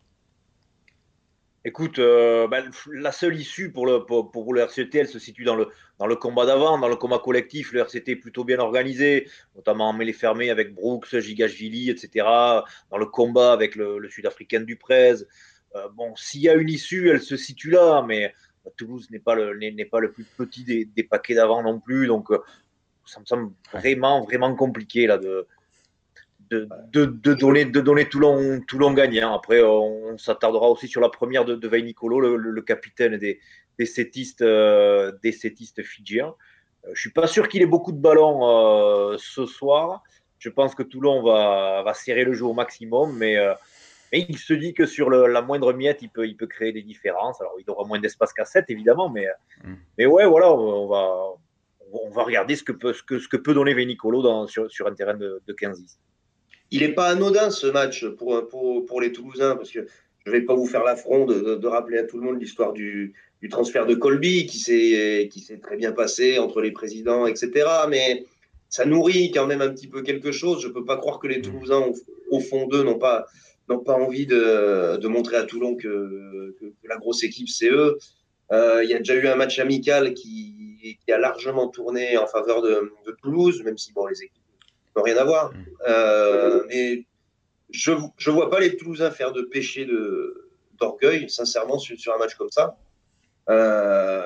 Écoute, 1.65 1.99
euh, 1.99 2.47
ben, 2.47 2.71
la 2.93 3.11
seule 3.11 3.35
issue 3.35 3.71
pour 3.71 3.85
le, 3.85 4.05
pour, 4.05 4.53
le 4.53 4.61
RCT, 4.61 4.95
elle 4.97 5.07
se 5.09 5.19
situe 5.19 5.43
dans 5.43 5.55
le, 5.55 5.67
dans 5.97 6.07
le 6.07 6.15
combat 6.15 6.45
d'avant, 6.45 6.77
dans 6.79 6.87
le 6.87 6.95
combat 6.95 7.19
collectif. 7.19 7.73
Le 7.73 7.81
RCT 7.81 8.11
est 8.11 8.15
plutôt 8.15 8.45
bien 8.45 8.59
organisé, 8.59 9.27
notamment 9.55 9.89
en 9.89 9.93
mêlée 9.93 10.13
fermée 10.13 10.49
avec 10.49 10.73
Brooks, 10.73 11.19
Gigashvili, 11.19 11.89
etc. 11.89 12.25
Dans 12.91 12.97
le 12.97 13.05
combat 13.05 13.51
avec 13.51 13.75
le, 13.75 14.07
Sud-Africain 14.09 14.61
Duprez. 14.61 15.15
Euh, 15.75 15.89
bon, 15.93 16.15
s'il 16.15 16.41
y 16.41 16.49
a 16.49 16.53
une 16.55 16.69
issue, 16.69 17.09
elle 17.09 17.21
se 17.21 17.35
situe 17.35 17.71
là, 17.71 18.05
mais 18.07 18.33
Toulouse 18.77 19.11
n'est 19.11 19.19
pas 19.19 19.35
le, 19.35 19.59
pas 19.91 19.99
le 19.99 20.11
plus 20.13 20.23
petit 20.23 20.63
des, 20.63 20.85
des 20.85 21.03
paquets 21.03 21.35
d'avant 21.35 21.61
non 21.61 21.81
plus. 21.81 22.07
Donc, 22.07 22.31
euh, 22.31 22.39
ça 23.05 23.19
me 23.19 23.25
semble 23.25 23.51
vraiment, 23.73 24.23
vraiment 24.23 24.55
compliqué 24.55 25.07
là, 25.07 25.17
de, 25.17 25.45
de, 26.49 27.05
de, 27.05 27.33
donner, 27.33 27.65
de 27.65 27.79
donner 27.79 28.07
Toulon, 28.07 28.61
Toulon 28.67 28.93
gagnant. 28.93 29.35
Après, 29.35 29.61
on, 29.61 30.17
s'attardera 30.17 30.69
aussi 30.69 30.87
sur 30.87 31.01
la 31.01 31.09
première 31.09 31.45
de, 31.45 31.55
de 31.55 31.77
Nicolo, 31.77 32.19
le, 32.19 32.61
capitaine 32.61 33.17
des, 33.17 33.39
des 33.77 33.85
sétistes, 33.85 34.41
euh, 34.41 35.11
des 35.23 35.31
sétistes 35.31 35.83
fidjiens. 35.83 36.33
Euh, 36.85 36.91
je 36.93 37.01
suis 37.01 37.11
pas 37.11 37.27
sûr 37.27 37.47
qu'il 37.47 37.61
ait 37.61 37.67
beaucoup 37.67 37.91
de 37.91 37.99
ballons 37.99 38.47
euh, 38.47 39.15
ce 39.19 39.45
soir. 39.45 40.03
Je 40.39 40.49
pense 40.49 40.73
que 40.73 40.83
Toulon 40.83 41.21
va, 41.21 41.83
va 41.83 41.93
serrer 41.93 42.23
le 42.23 42.33
jeu 42.33 42.45
au 42.45 42.53
maximum, 42.53 43.17
mais, 43.17 43.35
mais 44.13 44.25
il 44.29 44.37
se 44.37 44.53
dit 44.53 44.73
que 44.73 44.85
sur 44.85 45.09
le, 45.09 45.27
la 45.27 45.41
moindre 45.41 45.73
miette, 45.73 46.01
il 46.01 46.09
peut, 46.09 46.25
il 46.25 46.37
peut 46.37 46.47
créer 46.47 46.71
des 46.71 46.81
différences. 46.81 47.41
Alors, 47.41 47.55
il 47.59 47.69
aura 47.69 47.85
moins 47.85 47.99
d'espace 47.99 48.31
qu'à 48.31 48.45
7, 48.45 48.65
évidemment, 48.69 49.09
mais, 49.09 49.27
mm. 49.65 49.73
mais 49.97 50.05
ouais, 50.05 50.25
voilà, 50.25 50.53
on 50.53 50.87
va, 50.87 51.33
on 51.91 52.09
va 52.09 52.23
regarder 52.23 52.55
ce 52.55 52.63
que 52.63 52.71
peut, 52.71 52.93
ce 52.93 53.03
que, 53.03 53.19
ce 53.19 53.27
que 53.27 53.35
peut 53.35 53.53
donner 53.53 53.73
Vénicolo 53.73 54.21
dans, 54.21 54.47
sur, 54.47 54.71
sur 54.71 54.87
un 54.87 54.93
terrain 54.93 55.15
de, 55.15 55.41
de 55.45 55.53
15-10 55.53 55.97
il 56.71 56.81
n'est 56.81 56.93
pas 56.93 57.07
anodin 57.07 57.49
ce 57.49 57.67
match 57.67 58.05
pour, 58.05 58.47
pour, 58.47 58.85
pour, 58.85 59.01
les 59.01 59.11
Toulousains, 59.11 59.55
parce 59.55 59.71
que 59.71 59.87
je 60.25 60.31
ne 60.31 60.37
vais 60.37 60.45
pas 60.45 60.53
vous 60.53 60.67
faire 60.67 60.83
l'affront 60.83 61.25
de, 61.25 61.55
de, 61.55 61.67
rappeler 61.67 61.97
à 61.97 62.03
tout 62.03 62.17
le 62.17 62.23
monde 62.23 62.39
l'histoire 62.39 62.73
du, 62.73 63.13
du, 63.41 63.49
transfert 63.49 63.85
de 63.85 63.95
Colby, 63.95 64.45
qui 64.45 64.59
s'est 64.59 65.59
très 65.61 65.77
bien 65.77 65.91
passé 65.91 66.37
entre 66.37 66.61
les 66.61 66.71
présidents, 66.71 67.25
etc. 67.25 67.65
Mais 67.89 68.25
ça 68.69 68.85
nourrit 68.85 69.31
quand 69.31 69.47
même 69.47 69.61
un 69.61 69.69
petit 69.69 69.87
peu 69.87 70.03
quelque 70.03 70.31
chose. 70.31 70.61
Je 70.61 70.67
ne 70.67 70.73
peux 70.73 70.85
pas 70.85 70.97
croire 70.97 71.19
que 71.19 71.27
les 71.27 71.41
Toulousains, 71.41 71.83
au, 72.29 72.39
fond 72.39 72.67
d'eux, 72.67 72.83
n'ont 72.83 72.99
pas, 72.99 73.25
pas 73.67 73.95
envie 73.95 74.27
de, 74.27 74.97
de, 74.97 75.07
montrer 75.07 75.37
à 75.37 75.43
Toulon 75.43 75.75
que, 75.75 76.55
que, 76.59 76.65
la 76.87 76.97
grosse 76.97 77.23
équipe, 77.23 77.49
c'est 77.49 77.69
eux. 77.69 77.97
Euh, 78.51 78.83
il 78.83 78.89
y 78.89 78.93
a 78.93 78.97
déjà 78.99 79.15
eu 79.15 79.27
un 79.27 79.35
match 79.35 79.59
amical 79.59 80.13
qui, 80.13 80.97
qui, 81.03 81.11
a 81.11 81.17
largement 81.17 81.67
tourné 81.67 82.17
en 82.17 82.27
faveur 82.27 82.61
de, 82.61 82.93
de 83.05 83.11
Toulouse, 83.21 83.63
même 83.63 83.77
si 83.77 83.93
bon, 83.93 84.05
les 84.07 84.23
équipes 84.23 84.43
rien 84.95 85.17
à 85.17 85.23
voir. 85.23 85.51
Mm. 85.51 85.65
Euh, 85.87 86.63
mais 86.67 87.05
je 87.71 87.91
ne 87.91 88.31
vois 88.31 88.49
pas 88.49 88.59
les 88.59 88.75
Toulousains 88.75 89.11
faire 89.11 89.31
de 89.31 89.41
péché 89.41 89.87
d'orgueil, 90.79 91.29
sincèrement, 91.29 91.77
sur, 91.79 92.13
un 92.13 92.17
match 92.17 92.35
comme 92.35 92.49
ça. 92.49 92.77
Euh, 93.49 94.21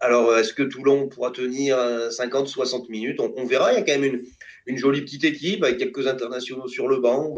alors, 0.00 0.36
est-ce 0.36 0.52
que 0.52 0.62
Toulon 0.62 1.08
pourra 1.08 1.30
tenir 1.30 1.76
50-60 1.78 2.90
minutes? 2.90 3.20
On, 3.20 3.44
verra. 3.44 3.72
Il 3.72 3.76
y 3.76 3.78
a 3.78 3.82
quand 3.82 3.98
même 3.98 4.04
une, 4.04 4.22
une, 4.66 4.76
jolie 4.76 5.02
petite 5.02 5.24
équipe 5.24 5.62
avec 5.62 5.78
quelques 5.78 6.06
internationaux 6.06 6.66
sur 6.66 6.88
le 6.88 6.98
banc. 6.98 7.34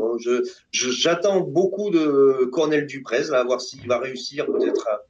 J'attends 0.72 1.40
beaucoup 1.40 1.90
de 1.90 2.48
Cornel 2.50 2.86
Duprez, 2.86 3.32
à 3.32 3.44
voir 3.44 3.60
s'il 3.60 3.86
va 3.86 3.98
réussir 3.98 4.46
peut-être 4.46 4.88
à, 4.88 5.02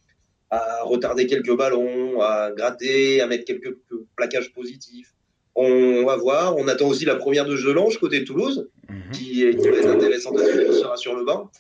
à, 0.51 0.83
retarder 0.83 1.27
quelques 1.27 1.57
ballons, 1.57 2.21
à 2.21 2.51
gratter, 2.51 3.21
à 3.21 3.27
mettre 3.27 3.45
quelques 3.45 3.77
plaquages 4.17 4.53
positifs. 4.53 5.15
On 5.55 6.05
va 6.05 6.17
voir. 6.17 6.57
On 6.57 6.67
attend 6.69 6.89
aussi 6.89 7.05
la 7.05 7.17
première 7.17 7.45
de 7.45 7.57
Gelange 7.57 7.99
côté 7.99 8.25
Toulouse, 8.25 8.69
mhm. 8.89 9.11
qui, 9.13 9.45
est, 9.45 9.57
qui, 9.57 9.69
va 9.69 9.77
être 9.77 9.91
intéressante 9.91 10.39
à 10.41 10.45
suivre, 10.45 10.73
sera 10.73 10.97
sur 10.97 11.15
le 11.15 11.25
banc. 11.25 11.51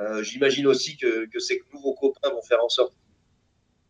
Euh, 0.00 0.22
J'imagine 0.22 0.66
aussi 0.66 0.96
que, 0.96 1.26
que, 1.26 1.38
ces 1.38 1.60
nouveaux 1.72 1.94
copains 1.94 2.30
vont 2.30 2.42
faire 2.42 2.64
en 2.64 2.68
sorte 2.68 2.94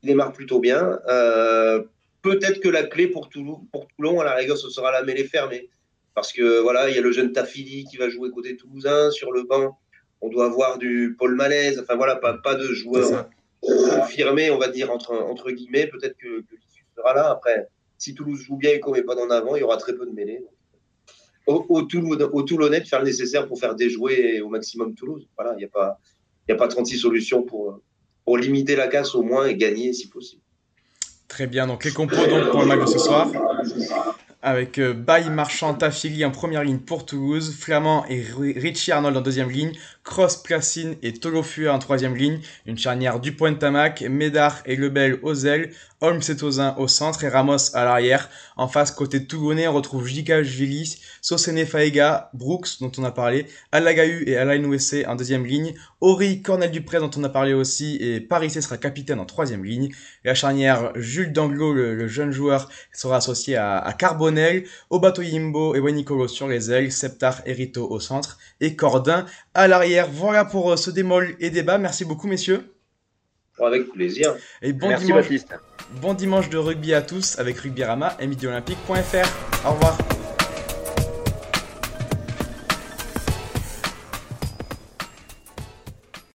qu'il 0.00 0.08
démarre 0.08 0.32
plutôt 0.32 0.58
bien. 0.58 0.98
Euh, 1.08 1.82
Peut-être 2.22 2.60
que 2.60 2.68
la 2.68 2.84
clé 2.84 3.08
pour, 3.08 3.28
Toulon, 3.28 3.66
pour 3.72 3.88
Toulon, 3.88 4.20
à 4.20 4.24
la 4.24 4.34
rigueur, 4.34 4.56
ce 4.56 4.70
sera 4.70 4.92
la 4.92 5.02
mêlée 5.02 5.24
fermée. 5.24 5.68
Parce 6.14 6.32
que 6.32 6.60
voilà, 6.60 6.88
il 6.88 6.94
y 6.94 6.98
a 6.98 7.02
le 7.02 7.10
jeune 7.10 7.32
Tafili 7.32 7.84
qui 7.84 7.96
va 7.96 8.08
jouer 8.08 8.30
côté 8.30 8.56
toulousain 8.56 9.10
sur 9.10 9.32
le 9.32 9.42
banc. 9.42 9.76
On 10.20 10.28
doit 10.28 10.46
avoir 10.46 10.78
du 10.78 11.16
Paul 11.18 11.34
Malaise. 11.34 11.80
Enfin 11.80 11.96
voilà, 11.96 12.16
pas, 12.16 12.34
pas 12.34 12.54
de 12.54 12.64
joueurs 12.64 13.28
confirmés, 13.60 14.50
on 14.52 14.58
va 14.58 14.68
dire, 14.68 14.92
entre, 14.92 15.12
entre 15.14 15.50
guillemets. 15.50 15.88
Peut-être 15.88 16.16
que, 16.16 16.42
que 16.42 16.54
l'issue 16.54 16.84
sera 16.96 17.12
là. 17.12 17.30
Après, 17.30 17.66
si 18.02 18.14
Toulouse 18.14 18.40
joue 18.40 18.56
bien 18.56 18.72
et 18.72 18.80
qu'on 18.80 18.90
met 18.90 19.04
pas 19.04 19.14
d'en 19.14 19.30
avant, 19.30 19.54
il 19.54 19.60
y 19.60 19.62
aura 19.62 19.76
très 19.76 19.94
peu 19.94 20.04
de 20.06 20.10
mêlées. 20.10 20.44
Au, 21.46 21.64
au, 21.68 21.82
Toulonnais 21.82 22.80
de 22.80 22.86
faire 22.86 22.98
le 22.98 23.04
nécessaire 23.04 23.46
pour 23.46 23.60
faire 23.60 23.76
déjouer 23.76 24.40
au 24.40 24.48
maximum 24.48 24.94
Toulouse. 24.94 25.28
Voilà, 25.36 25.54
il 25.54 25.58
n'y 25.58 25.64
a, 25.64 25.68
pas, 25.68 25.98
a 26.50 26.54
pas 26.56 26.66
36 26.66 26.98
solutions 26.98 27.42
pour, 27.44 27.80
limiter 28.36 28.74
la 28.74 28.88
casse 28.88 29.14
au 29.14 29.22
moins 29.22 29.46
et 29.46 29.56
gagner 29.56 29.92
si 29.92 30.08
possible. 30.08 30.42
Très 31.28 31.46
bien, 31.46 31.66
donc 31.68 31.84
les 31.84 31.92
compos 31.92 32.16
donc, 32.26 32.50
pour 32.50 32.62
le 32.62 32.66
match 32.66 32.88
ce 32.88 32.98
soir 32.98 33.30
avec 34.42 34.78
euh, 34.78 34.92
Baye 34.92 35.30
Marchand 35.30 35.74
Tafili 35.74 36.24
en 36.24 36.32
première 36.32 36.64
ligne 36.64 36.78
pour 36.78 37.06
Toulouse, 37.06 37.56
Flamand 37.56 38.04
et 38.08 38.22
Richie 38.36 38.90
Arnold 38.90 39.16
en 39.16 39.20
deuxième 39.20 39.50
ligne, 39.50 39.72
Cross 40.04 40.42
Placine 40.42 40.96
et 41.02 41.12
Tolofua 41.12 41.72
en 41.72 41.78
troisième 41.78 42.16
ligne, 42.16 42.40
une 42.66 42.76
charnière 42.76 43.20
du 43.20 43.32
point 43.32 43.54
Tamac, 43.54 44.02
Médard 44.02 44.62
et 44.66 44.74
Lebel 44.74 45.20
aux 45.22 45.34
ailes, 45.46 45.70
Holmes 46.00 46.20
et 46.28 46.42
au 46.42 46.88
centre 46.88 47.22
et 47.22 47.28
Ramos 47.28 47.76
à 47.76 47.84
l'arrière. 47.84 48.28
En 48.56 48.66
face, 48.66 48.90
côté 48.90 49.24
Toulonnais, 49.24 49.68
on 49.68 49.72
retrouve 49.72 50.08
Jika 50.08 50.42
Jvilis, 50.42 51.00
Sosene 51.20 51.64
Faega, 51.64 52.30
Brooks, 52.34 52.80
dont 52.80 52.90
on 52.98 53.04
a 53.04 53.12
parlé, 53.12 53.46
Alagahu 53.70 54.24
et 54.26 54.36
Alain 54.36 54.68
Wessé 54.68 55.06
en 55.06 55.14
deuxième 55.14 55.46
ligne, 55.46 55.74
Ori 56.00 56.42
Cornel 56.42 56.72
Dupré, 56.72 56.98
dont 56.98 57.10
on 57.16 57.22
a 57.22 57.28
parlé 57.28 57.54
aussi, 57.54 57.96
et 58.00 58.20
Parissé 58.20 58.60
sera 58.60 58.78
capitaine 58.78 59.20
en 59.20 59.24
troisième 59.24 59.64
ligne. 59.64 59.94
la 60.24 60.34
charnière, 60.34 60.90
Jules 60.96 61.32
Danglot, 61.32 61.72
le, 61.72 62.08
jeune 62.08 62.32
joueur, 62.32 62.68
sera 62.92 63.18
associé 63.18 63.54
à, 63.54 63.78
à 63.78 63.92
Carbonel, 64.32 64.64
Obato 64.90 65.22
Yimbo 65.22 65.74
et 65.74 65.80
Wenicolo 65.80 66.28
sur 66.28 66.48
les 66.48 66.70
ailes, 66.70 66.92
Septar 66.92 67.42
et 67.46 67.52
Rito 67.52 67.86
au 67.90 68.00
centre, 68.00 68.38
et 68.60 68.76
Cordin 68.76 69.26
à 69.54 69.68
l'arrière. 69.68 70.08
Voilà 70.10 70.44
pour 70.44 70.72
euh, 70.72 70.76
ce 70.76 70.90
démol 70.90 71.36
et 71.40 71.50
débat. 71.50 71.78
Merci 71.78 72.04
beaucoup, 72.04 72.28
messieurs. 72.28 72.74
Avec 73.60 73.92
plaisir. 73.92 74.34
Et 74.62 74.72
bon 74.72 74.96
dimanche, 74.96 75.26
Bon 76.00 76.14
dimanche 76.14 76.48
de 76.48 76.56
rugby 76.56 76.94
à 76.94 77.02
tous 77.02 77.38
avec 77.38 77.58
Rugbyrama 77.58 78.16
et 78.18 78.26
Midi 78.26 78.46
Olympique.fr. 78.46 79.66
Au 79.66 79.72
revoir. 79.72 79.98